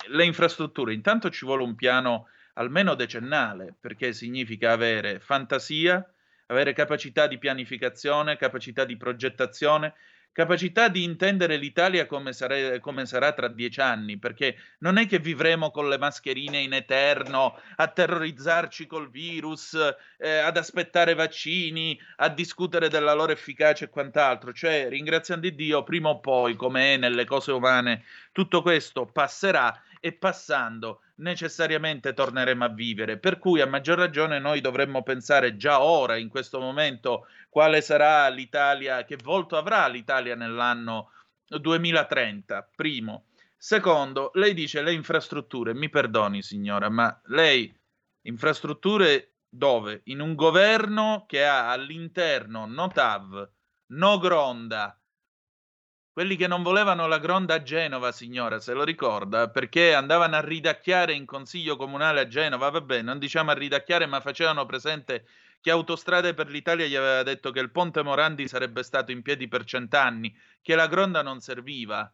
[0.08, 6.08] le infrastrutture, intanto ci vuole un piano almeno decennale, perché significa avere fantasia,
[6.46, 9.96] avere capacità di pianificazione, capacità di progettazione,
[10.36, 15.18] capacità di intendere l'Italia come, sare- come, sarà tra dieci anni, perché non è che
[15.18, 19.76] vivremo con le mascherine in eterno, a terrorizzarci col virus,
[20.18, 24.52] eh, ad aspettare vaccini, a discutere della loro efficacia e quant'altro.
[24.52, 28.04] Cioè, ringraziando Dio, prima o poi, come è nelle cose umane,
[28.36, 33.18] tutto questo passerà e passando necessariamente torneremo a vivere.
[33.18, 38.28] Per cui a maggior ragione noi dovremmo pensare già ora, in questo momento, quale sarà
[38.28, 41.12] l'Italia, che volto avrà l'Italia nell'anno
[41.48, 43.28] 2030, primo.
[43.56, 47.74] Secondo, lei dice le infrastrutture, mi perdoni signora, ma lei
[48.24, 50.02] infrastrutture dove?
[50.06, 53.50] In un governo che ha all'interno no TAV,
[53.88, 55.00] no Gronda,
[56.16, 60.40] quelli che non volevano la gronda a Genova, signora, se lo ricorda, perché andavano a
[60.40, 65.28] ridacchiare in consiglio comunale a Genova, vabbè, non diciamo a ridacchiare, ma facevano presente
[65.60, 69.50] che Autostrade per l'Italia gli aveva detto che il ponte Morandi sarebbe stato in piedi
[69.50, 72.10] per cent'anni, che la gronda non serviva.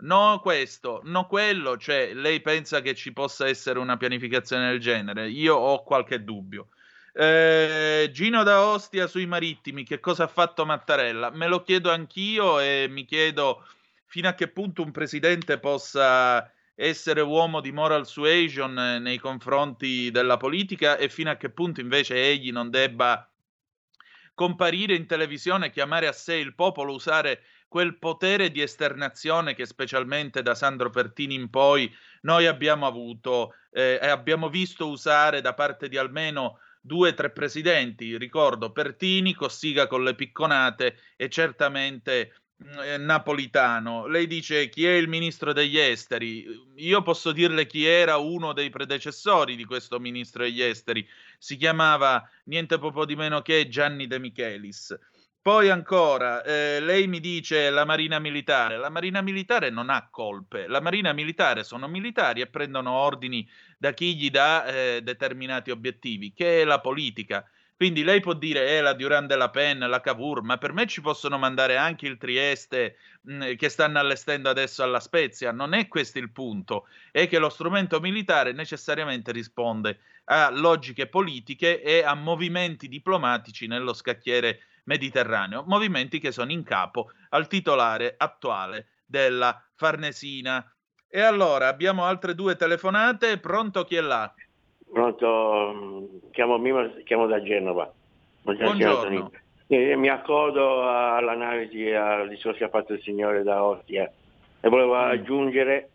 [0.00, 5.30] No questo, no quello, cioè lei pensa che ci possa essere una pianificazione del genere?
[5.30, 6.68] Io ho qualche dubbio.
[7.20, 11.30] Eh, Gino da Ostia sui marittimi, che cosa ha fatto Mattarella?
[11.30, 13.66] Me lo chiedo anch'io e mi chiedo
[14.06, 20.12] fino a che punto un presidente possa essere uomo di moral suasion eh, nei confronti
[20.12, 23.28] della politica e fino a che punto invece egli non debba
[24.32, 30.40] comparire in televisione, chiamare a sé il popolo, usare quel potere di esternazione che specialmente
[30.42, 35.88] da Sandro Pertini in poi noi abbiamo avuto eh, e abbiamo visto usare da parte
[35.88, 42.34] di almeno due o tre presidenti, ricordo Pertini, Cossiga con le picconate e certamente
[42.64, 44.06] mm, eh, Napolitano.
[44.06, 46.46] Lei dice chi è il ministro degli esteri?
[46.76, 51.06] Io posso dirle chi era uno dei predecessori di questo ministro degli esteri.
[51.38, 54.98] Si chiamava niente poco di meno che Gianni De Michelis.
[55.48, 58.76] Poi ancora, eh, lei mi dice la Marina Militare.
[58.76, 60.66] La Marina Militare non ha colpe.
[60.66, 66.34] La Marina Militare sono militari e prendono ordini da chi gli dà eh, determinati obiettivi,
[66.34, 67.48] che è la politica.
[67.74, 71.00] Quindi lei può dire eh, la Durand la Pen, la Cavour, ma per me ci
[71.00, 75.50] possono mandare anche il Trieste mh, mm, che stanno allestendo adesso alla Spezia.
[75.50, 81.80] Non è questo il punto, è che lo strumento militare necessariamente risponde a logiche politiche
[81.80, 88.86] e a movimenti diplomatici nello scacchiere Mediterraneo, movimenti che sono in capo al titolare attuale
[89.04, 90.64] della Farnesina.
[91.10, 94.32] E allora abbiamo altre due telefonate, pronto chi è là?
[94.90, 97.92] Pronto, chiamo Mimo, chiamo da Genova.
[98.42, 99.30] Buongiorno.
[99.66, 104.10] Eh, mi accodo all'analisi e al discorso che ha fatto il signore da Ostia
[104.60, 105.10] e volevo mm.
[105.10, 105.90] aggiungere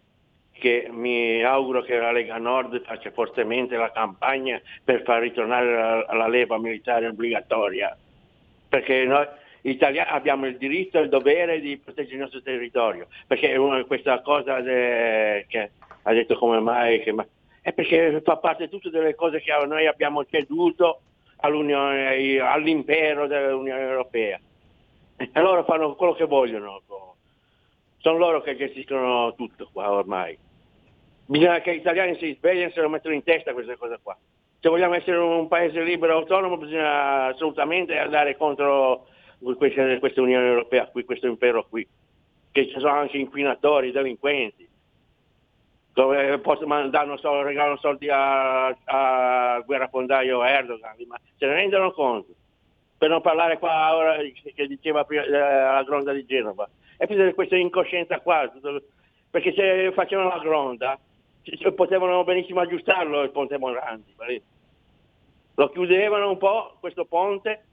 [0.51, 6.13] che mi auguro che la Lega Nord faccia fortemente la campagna per far ritornare la,
[6.13, 7.97] la leva militare obbligatoria
[8.73, 9.27] perché noi
[9.61, 13.55] italiani abbiamo il diritto e il dovere di proteggere il nostro territorio, perché
[13.85, 15.69] questa cosa de, che
[16.01, 17.23] ha detto come mai, che, ma,
[17.61, 21.01] è perché fa parte tutte delle cose che noi abbiamo ceduto
[21.41, 24.39] all'impero dell'Unione Europea.
[25.17, 26.81] E loro fanno quello che vogliono,
[27.99, 30.35] sono loro che gestiscono tutto qua ormai.
[31.27, 34.17] Bisogna che gli italiani si svegliano e se lo mettono in testa queste cose qua
[34.63, 39.07] se vogliamo essere un paese libero e autonomo bisogna assolutamente andare contro
[39.57, 41.85] questa, questa Unione Europea, qui, questo impero qui,
[42.49, 44.65] che ci sono anche inquinatori, delinquenti,
[45.91, 52.31] dove possono, danno regalano soldi a, a guerrafondaio Erdogan, ma se ne rendono conto.
[52.97, 54.15] Per non parlare qua ora
[54.55, 56.69] che diceva prima, eh, la gronda di Genova.
[56.95, 58.49] E poi questa incoscienza qua,
[59.29, 60.97] perché se facevano la gronda
[61.75, 64.13] potevano benissimo aggiustarlo il ponte Morandi.
[65.55, 67.63] Lo chiudevano un po' questo ponte,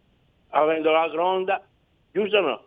[0.50, 1.66] avendo la gronda,
[2.12, 2.64] giusto no?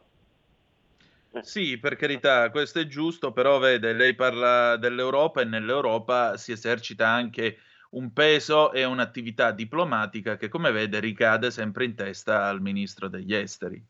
[1.41, 7.07] Sì, per carità, questo è giusto, però vede, lei parla dell'Europa e nell'Europa si esercita
[7.07, 7.57] anche
[7.91, 13.33] un peso e un'attività diplomatica che, come vede, ricade sempre in testa al ministro degli
[13.33, 13.83] esteri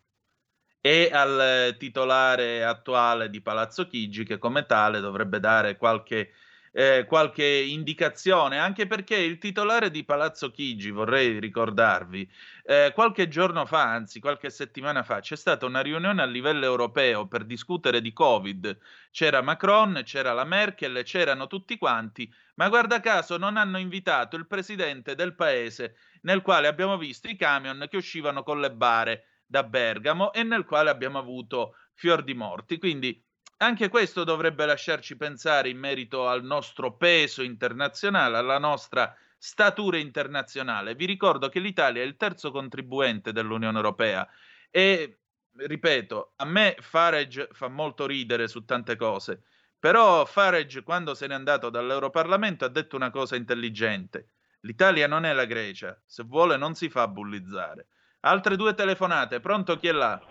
[0.80, 6.34] e al titolare attuale di Palazzo Chigi, che come tale dovrebbe dare qualche
[6.76, 12.28] eh, qualche indicazione, anche perché il titolare di Palazzo Chigi, vorrei ricordarvi,
[12.64, 17.28] eh, qualche giorno fa, anzi qualche settimana fa, c'è stata una riunione a livello europeo
[17.28, 18.78] per discutere di Covid.
[19.12, 24.48] C'era Macron, c'era la Merkel, c'erano tutti quanti, ma guarda caso non hanno invitato il
[24.48, 29.64] presidente del paese nel quale abbiamo visto i camion che uscivano con le bare da
[29.64, 32.80] Bergamo e nel quale abbiamo avuto fior di morti.
[32.80, 33.24] Quindi
[33.58, 40.95] anche questo dovrebbe lasciarci pensare in merito al nostro peso internazionale, alla nostra statura internazionale.
[40.95, 44.28] Vi ricordo che l'Italia è il terzo contribuente dell'Unione Europea
[44.70, 45.20] e,
[45.56, 49.43] ripeto, a me Farage fa molto ridere su tante cose,
[49.78, 54.30] però Farage quando se n'è andato dall'Europarlamento ha detto una cosa intelligente.
[54.62, 57.88] L'Italia non è la Grecia, se vuole non si fa bullizzare.
[58.22, 60.22] Altre due telefonate, pronto chi è là?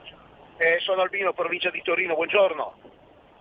[0.57, 2.92] Eh, sono Albino, provincia di Torino, buongiorno.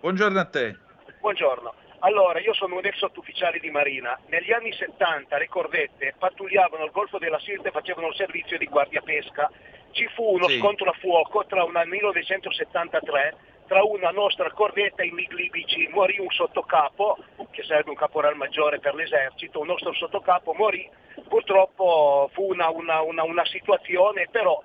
[0.02, 0.76] Buongiorno a te.
[1.20, 1.74] Buongiorno.
[2.00, 4.18] Allora, io sono un ex sottufficiale di Marina.
[4.26, 8.66] Negli anni 70 le corvette pattugliavano il Golfo della Sirte e facevano il servizio di
[8.66, 9.48] guardia pesca.
[9.92, 10.58] Ci fu uno sì.
[10.58, 13.36] scontro a fuoco tra una 1973
[13.68, 15.86] tra una nostra corvetta e i MiG libici.
[15.92, 17.18] Morì un sottocapo,
[17.52, 20.90] che sarebbe un caporal maggiore per l'esercito, un nostro sottocapo morì.
[21.28, 24.60] Purtroppo fu una, una, una, una situazione, però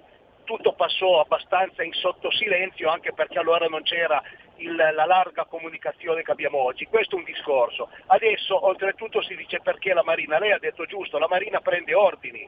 [0.46, 4.24] tutto passò abbastanza in sottosilenzio anche perché allora non c'era
[4.58, 6.86] il, la larga comunicazione che abbiamo oggi.
[6.86, 7.90] Questo è un discorso.
[8.08, 12.48] Adesso oltretutto si dice perché la Marina, lei ha detto giusto, la Marina prende ordini,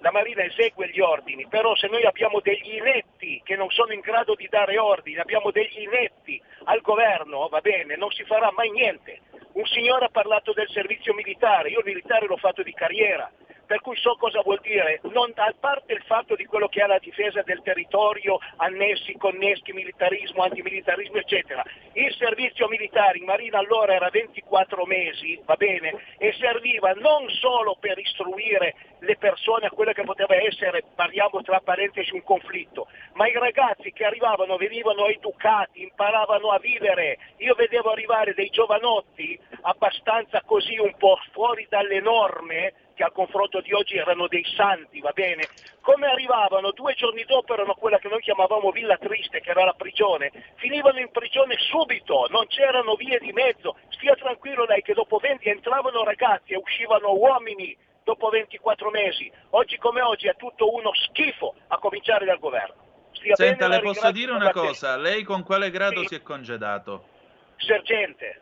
[0.00, 4.00] la Marina esegue gli ordini, però se noi abbiamo degli inetti che non sono in
[4.00, 8.70] grado di dare ordini, abbiamo degli inetti al governo, va bene, non si farà mai
[8.70, 9.20] niente.
[9.52, 13.30] Un signore ha parlato del servizio militare, io il militare l'ho fatto di carriera,
[13.66, 16.86] per cui so cosa vuol dire, non, a parte il fatto di quello che è
[16.86, 21.62] la difesa del territorio, annessi, conneschi, militarismo, antimilitarismo, eccetera.
[21.92, 27.76] Il servizio militare in Marina allora era 24 mesi, va bene, e serviva non solo
[27.78, 33.26] per istruire le persone a quello che poteva essere, parliamo tra parentesi, un conflitto, ma
[33.26, 37.18] i ragazzi che arrivavano venivano educati, imparavano a vivere.
[37.38, 43.60] Io vedevo arrivare dei giovanotti abbastanza così un po' fuori dalle norme, che al confronto
[43.60, 45.46] di oggi erano dei santi, va bene?
[45.82, 49.74] Come arrivavano due giorni dopo erano quella che noi chiamavamo Villa Triste, che era la
[49.74, 55.18] prigione, finivano in prigione subito, non c'erano vie di mezzo, stia tranquillo lei che dopo
[55.18, 60.90] 20 entravano ragazzi e uscivano uomini dopo 24 mesi, oggi come oggi è tutto uno
[60.94, 62.84] schifo a cominciare dal governo.
[63.12, 66.06] Stia Senta, bene, le posso dire una cosa, lei con quale grado sì.
[66.06, 67.08] si è congedato?
[67.56, 68.40] Sergente.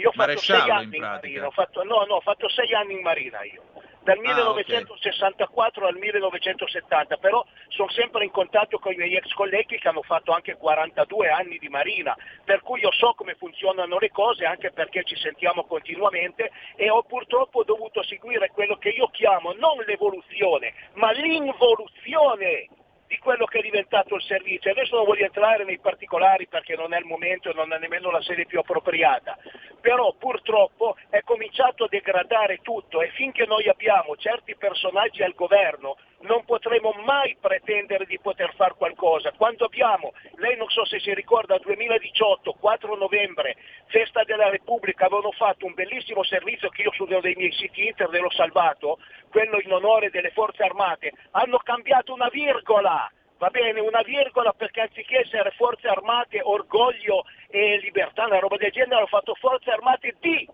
[0.00, 2.72] Io ho fatto sei anni in, in marina, ho fatto, no, no, ho fatto sei
[2.74, 3.62] anni in marina io,
[4.02, 5.94] dal 1964 ah, okay.
[5.94, 10.32] al 1970, però sono sempre in contatto con i miei ex colleghi che hanno fatto
[10.32, 15.04] anche 42 anni di marina, per cui io so come funzionano le cose anche perché
[15.04, 21.10] ci sentiamo continuamente e ho purtroppo dovuto seguire quello che io chiamo non l'evoluzione, ma
[21.12, 22.68] l'involuzione
[23.10, 24.70] di quello che è diventato il servizio.
[24.70, 28.08] Adesso non voglio entrare nei particolari perché non è il momento e non è nemmeno
[28.12, 29.36] la sede più appropriata,
[29.80, 35.96] però purtroppo è cominciato a degradare tutto e finché noi abbiamo certi personaggi al governo
[36.20, 39.32] non potremo mai pretendere di poter fare qualcosa.
[39.32, 43.56] Quando abbiamo, lei non so se si ricorda, 2018, 4 novembre,
[43.86, 47.86] festa della Repubblica, avevano fatto un bellissimo servizio che io su uno dei miei siti
[47.86, 48.98] internet l'ho salvato,
[49.30, 54.82] quello in onore delle forze armate, hanno cambiato una virgola va bene, una virgola perché
[54.82, 60.14] anziché essere forze armate, orgoglio e libertà, una roba del genere, hanno fatto forze armate
[60.20, 60.46] di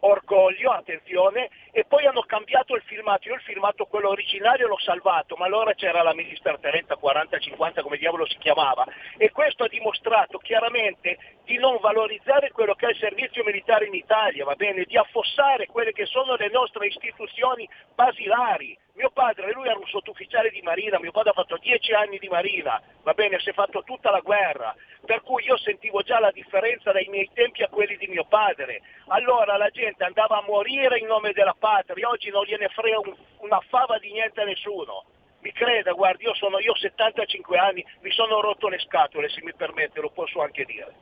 [0.00, 5.36] orgoglio, attenzione, e poi hanno cambiato il filmato, io il filmato quello originario l'ho salvato,
[5.36, 8.84] ma allora c'era la ministra 30, 40, 50, come diavolo si chiamava,
[9.16, 13.94] e questo ha dimostrato chiaramente di non valorizzare quello che è il servizio militare in
[13.94, 18.76] Italia, va bene, di affossare quelle che sono le nostre istituzioni basilari.
[18.96, 22.28] Mio padre, lui era un sottufficiale di marina, mio padre ha fatto dieci anni di
[22.28, 24.74] marina, va bene, si è fatto tutta la guerra,
[25.04, 28.80] per cui io sentivo già la differenza dai miei tempi a quelli di mio padre.
[29.08, 33.14] Allora la gente andava a morire in nome della patria, oggi non gliene frega un,
[33.40, 35.04] una fava di niente a nessuno.
[35.40, 39.42] Mi creda, guardi, io, sono, io ho 75 anni, mi sono rotto le scatole, se
[39.42, 40.94] mi permette, lo posso anche dire.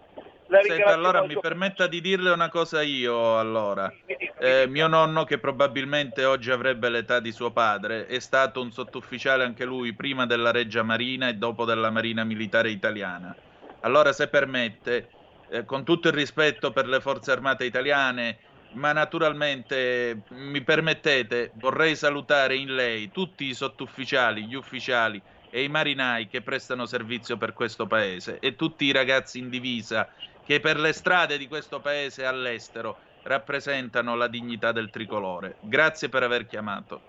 [0.63, 1.35] Senta, allora molto...
[1.35, 3.93] mi permetta di dirle una cosa io allora.
[4.39, 9.45] Eh, mio nonno, che probabilmente oggi avrebbe l'età di suo padre, è stato un sottufficiale
[9.45, 13.35] anche lui prima della Reggia Marina e dopo della Marina Militare Italiana.
[13.81, 15.09] Allora, se permette,
[15.49, 18.39] eh, con tutto il rispetto per le forze armate italiane,
[18.75, 25.21] ma naturalmente mi permettete, vorrei salutare in lei tutti i sottufficiali, gli ufficiali
[25.51, 30.09] e i marinai che prestano servizio per questo paese e tutti i ragazzi in divisa
[30.45, 35.57] che per le strade di questo paese all'estero rappresentano la dignità del tricolore.
[35.61, 37.01] Grazie per aver chiamato.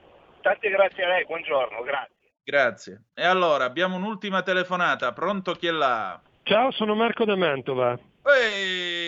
[0.42, 2.14] Tante grazie a lei, buongiorno, grazie.
[2.44, 3.02] Grazie.
[3.14, 5.12] E allora abbiamo un'ultima telefonata.
[5.14, 6.20] Pronto chi è là?
[6.44, 7.98] Ciao, sono Marco da Mantova.
[8.24, 9.05] Ehi,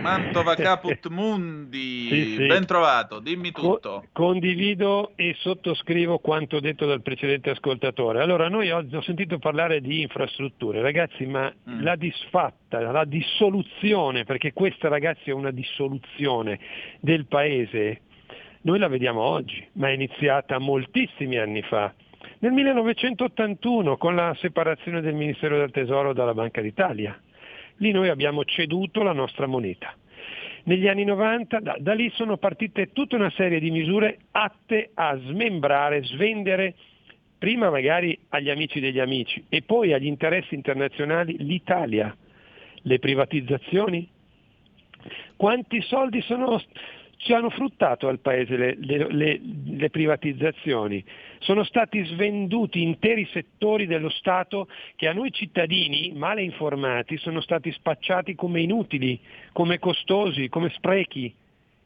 [0.00, 2.46] Mantova Caput Mundi, sì, sì.
[2.46, 4.04] ben trovato, dimmi tutto.
[4.12, 8.20] Co- condivido e sottoscrivo quanto detto dal precedente ascoltatore.
[8.22, 11.82] Allora, noi oggi ho sentito parlare di infrastrutture, ragazzi, ma mm.
[11.82, 16.58] la disfatta, la dissoluzione, perché questa ragazzi è una dissoluzione
[17.00, 18.00] del paese,
[18.62, 21.94] noi la vediamo oggi, ma è iniziata moltissimi anni fa.
[22.40, 27.18] Nel 1981 con la separazione del Ministero del Tesoro dalla Banca d'Italia.
[27.78, 29.94] Lì noi abbiamo ceduto la nostra moneta.
[30.64, 35.16] Negli anni 90 da, da lì sono partite tutta una serie di misure atte a
[35.16, 36.74] smembrare, svendere
[37.38, 42.14] prima magari agli amici degli amici e poi agli interessi internazionali l'Italia,
[42.82, 44.08] le privatizzazioni.
[45.36, 46.60] Quanti soldi sono,
[47.26, 51.04] ci hanno fruttato al Paese le, le, le, le, privatizzazioni.
[51.40, 57.72] Sono stati svenduti interi settori dello Stato che a noi cittadini, male informati, sono stati
[57.72, 59.18] spacciati come inutili,
[59.52, 61.34] come costosi, come sprechi.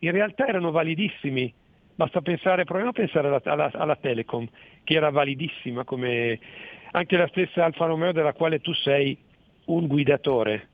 [0.01, 1.51] In realtà erano validissimi.
[1.95, 4.47] Basta pensare, proviamo a pensare alla, alla, alla Telecom,
[4.85, 6.39] che era validissima come
[6.91, 9.17] anche la stessa Alfa Romeo della quale tu sei
[9.67, 10.69] un guidatore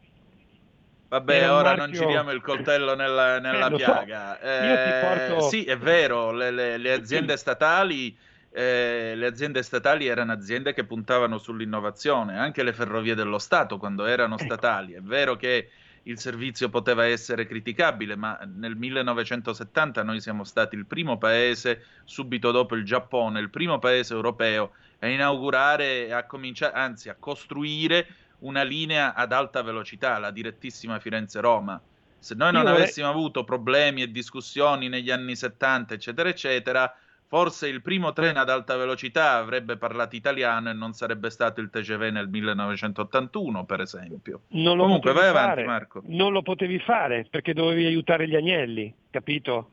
[1.18, 1.82] Vabbè, ora marchio...
[1.82, 4.38] non giriamo il coltello nella, nella eh, piaga.
[4.40, 4.46] So.
[4.46, 5.48] Eh, porto...
[5.48, 8.16] Sì, è vero, le, le, le aziende statali...
[8.50, 14.06] Eh, le aziende statali erano aziende che puntavano sull'innovazione, anche le ferrovie dello Stato quando
[14.06, 14.44] erano ecco.
[14.44, 14.94] statali.
[14.94, 15.68] È vero che
[16.06, 22.50] il servizio poteva essere criticabile, ma nel 1970 noi siamo stati il primo paese, subito
[22.52, 28.06] dopo il Giappone, il primo paese europeo a inaugurare, a cominciare, anzi a costruire
[28.40, 31.80] una linea ad alta velocità, la direttissima Firenze-Roma.
[32.18, 33.20] Se noi non Io avessimo vorrei...
[33.20, 36.92] avuto problemi e discussioni negli anni 70, eccetera, eccetera,
[37.28, 41.70] forse il primo treno ad alta velocità avrebbe parlato italiano e non sarebbe stato il
[41.70, 44.42] TGV nel 1981, per esempio.
[44.48, 45.38] Non Comunque, vai fare.
[45.38, 46.02] avanti, Marco.
[46.06, 49.70] Non lo potevi fare perché dovevi aiutare gli agnelli, capito?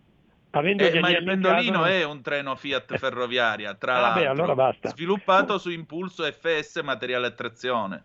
[0.56, 1.92] Eh, ma il pendolino caso...
[1.92, 7.28] è un treno Fiat ferroviaria, tra ah, l'altro, beh, allora sviluppato su impulso FS materiale
[7.28, 8.04] e trazione.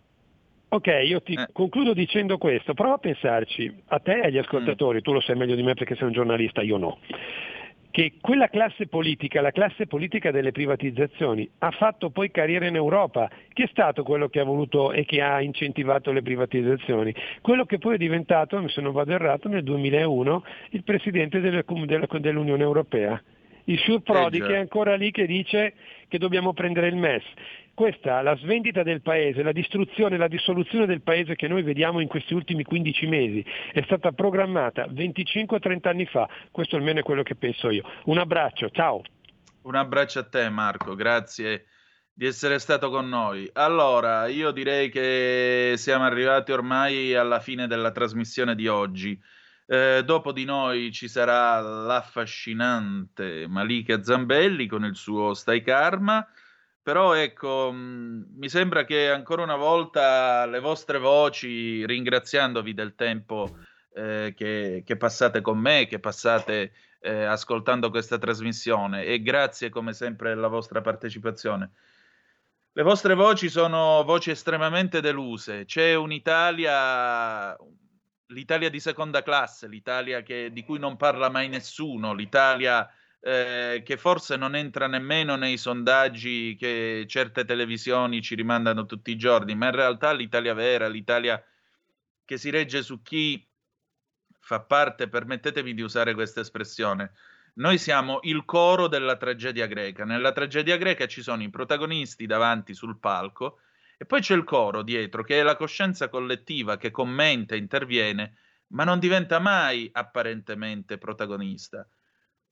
[0.70, 1.46] Ok, io ti eh.
[1.52, 5.02] concludo dicendo questo, prova a pensarci, a te e agli ascoltatori, mm.
[5.02, 6.98] tu lo sai meglio di me perché sei un giornalista, io no,
[7.90, 13.30] che quella classe politica, la classe politica delle privatizzazioni, ha fatto poi carriera in Europa,
[13.52, 17.78] che è stato quello che ha voluto e che ha incentivato le privatizzazioni, quello che
[17.78, 23.20] poi è diventato, se non vado errato, nel 2001 il Presidente delle, delle, dell'Unione Europea.
[23.64, 25.74] Il Sure Prodi eh, che è ancora lì che dice
[26.08, 27.22] che dobbiamo prendere il MES
[27.78, 32.08] questa, la svendita del paese, la distruzione, la dissoluzione del paese che noi vediamo in
[32.08, 37.36] questi ultimi 15 mesi è stata programmata 25-30 anni fa, questo almeno è quello che
[37.36, 37.88] penso io.
[38.06, 39.02] Un abbraccio, ciao.
[39.62, 41.66] Un abbraccio a te Marco, grazie
[42.12, 43.48] di essere stato con noi.
[43.52, 49.16] Allora, io direi che siamo arrivati ormai alla fine della trasmissione di oggi.
[49.66, 56.26] Eh, dopo di noi ci sarà l'affascinante Malika Zambelli con il suo Stai Karma.
[56.88, 63.58] Però ecco, mh, mi sembra che ancora una volta le vostre voci, ringraziandovi del tempo
[63.92, 69.92] eh, che, che, passate con me, che passate eh, ascoltando questa trasmissione e grazie come
[69.92, 71.72] sempre alla vostra partecipazione.
[72.72, 75.66] Le vostre voci sono voci estremamente deluse.
[75.66, 77.54] C'è un'Italia,
[78.28, 82.90] l'Italia di seconda classe, l'Italia che, di cui non parla mai nessuno, l'Italia
[83.20, 89.16] eh, che forse non entra nemmeno nei sondaggi che certe televisioni ci rimandano tutti i
[89.16, 91.42] giorni, ma in realtà l'Italia vera, l'Italia
[92.24, 93.44] che si regge su chi
[94.40, 97.12] fa parte, permettetemi di usare questa espressione,
[97.54, 100.04] noi siamo il coro della tragedia greca.
[100.04, 103.60] Nella tragedia greca ci sono i protagonisti davanti sul palco
[103.96, 108.36] e poi c'è il coro dietro, che è la coscienza collettiva che commenta, interviene,
[108.68, 111.86] ma non diventa mai apparentemente protagonista.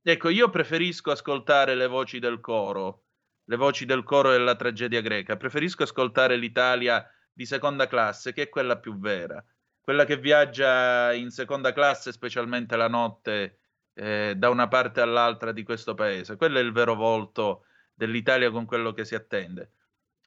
[0.08, 3.06] Ecco, io preferisco ascoltare le voci del coro,
[3.46, 8.48] le voci del coro della tragedia greca, preferisco ascoltare l'Italia di seconda classe, che è
[8.48, 9.44] quella più vera,
[9.80, 13.58] quella che viaggia in seconda classe, specialmente la notte,
[13.94, 16.36] eh, da una parte all'altra di questo paese.
[16.36, 19.72] Quello è il vero volto dell'Italia con quello che si attende.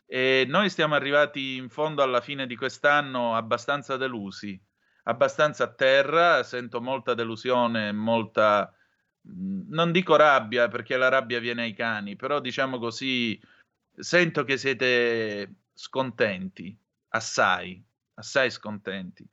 [0.06, 4.62] E noi stiamo arrivati in fondo alla fine di quest'anno abbastanza delusi,
[5.04, 8.74] abbastanza a terra, sento molta delusione, molta
[9.22, 13.40] non dico rabbia perché la rabbia viene ai cani, però diciamo così,
[13.96, 16.76] sento che siete scontenti,
[17.10, 17.84] assai,
[18.16, 19.28] assai scontenti.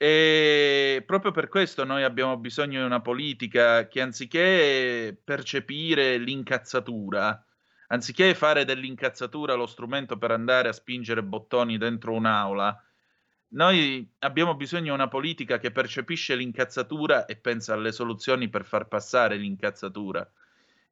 [0.00, 7.44] E proprio per questo noi abbiamo bisogno di una politica che anziché percepire l'incazzatura,
[7.88, 12.80] anziché fare dell'incazzatura lo strumento per andare a spingere bottoni dentro un'aula,
[13.50, 18.88] noi abbiamo bisogno di una politica che percepisce l'incazzatura e pensa alle soluzioni per far
[18.88, 20.30] passare l'incazzatura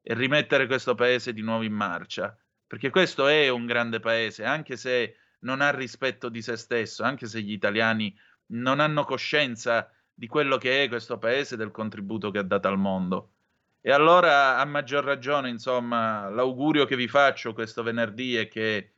[0.01, 2.35] e rimettere questo paese di nuovo in marcia.
[2.65, 7.27] Perché questo è un grande paese, anche se non ha rispetto di se stesso, anche
[7.27, 8.17] se gli italiani
[8.47, 12.77] non hanno coscienza di quello che è questo paese del contributo che ha dato al
[12.77, 13.31] mondo.
[13.81, 18.95] E allora, a maggior ragione, insomma, l'augurio che vi faccio questo venerdì è che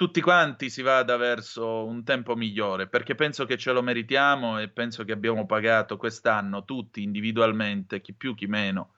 [0.00, 4.70] tutti quanti si vada verso un tempo migliore, perché penso che ce lo meritiamo e
[4.70, 8.94] penso che abbiamo pagato quest'anno tutti individualmente, chi più chi meno,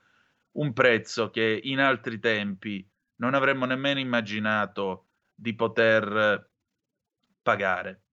[0.53, 6.49] un prezzo che in altri tempi non avremmo nemmeno immaginato di poter
[7.41, 8.03] pagare.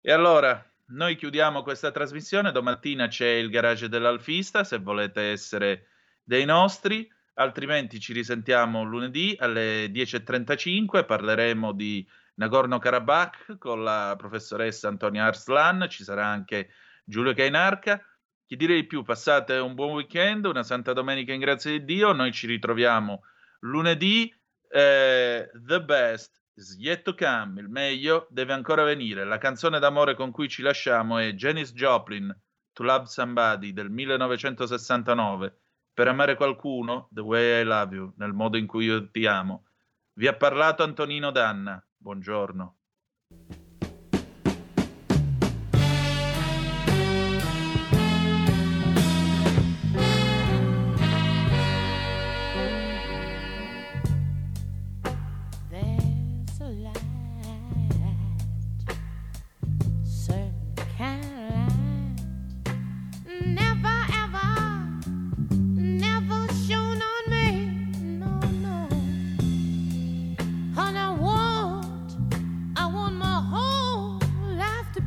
[0.00, 5.88] E allora, noi chiudiamo questa trasmissione, domattina c'è il garage dell'Alfista, se volete essere
[6.22, 15.24] dei nostri, altrimenti ci risentiamo lunedì alle 10.35, parleremo di Nagorno-Karabakh con la professoressa Antonia
[15.24, 16.70] Arslan, ci sarà anche
[17.04, 18.02] Giulio Cainarca.
[18.44, 22.12] Chi dire di più, passate un buon weekend, una Santa Domenica in grazia di Dio,
[22.12, 23.22] noi ci ritroviamo
[23.60, 24.32] lunedì,
[24.68, 29.24] eh, The Best is yet to come, il meglio deve ancora venire.
[29.24, 32.34] La canzone d'amore con cui ci lasciamo è Janis Joplin,
[32.72, 35.56] To Love Somebody del 1969.
[35.94, 39.66] Per amare qualcuno, The Way I Love You, nel modo in cui io ti amo.
[40.14, 41.84] Vi ha parlato Antonino Danna.
[41.94, 42.78] Buongiorno.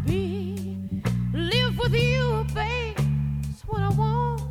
[0.05, 1.03] be.
[1.33, 2.97] Live with you, babe,
[3.43, 4.41] That's what I want.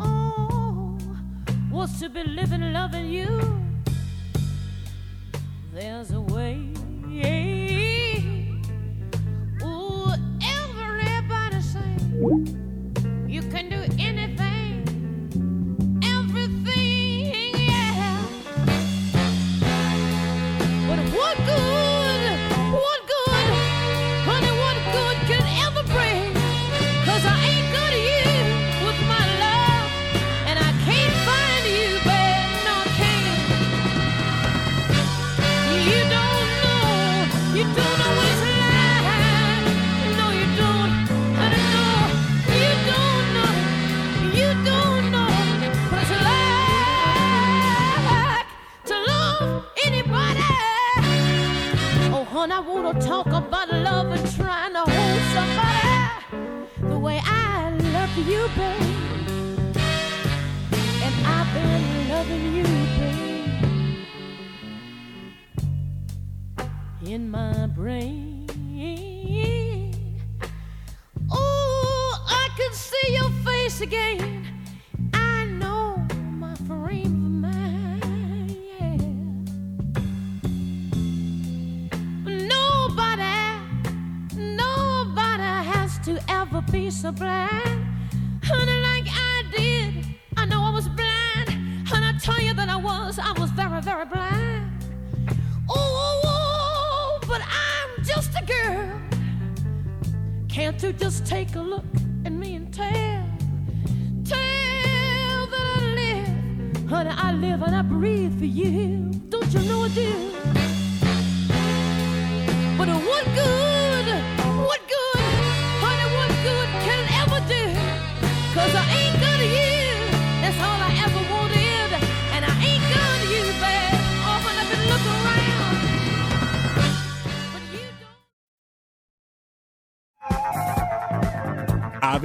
[0.00, 0.98] Oh,
[1.70, 3.28] was to be living, loving you.
[5.72, 6.75] There's a way.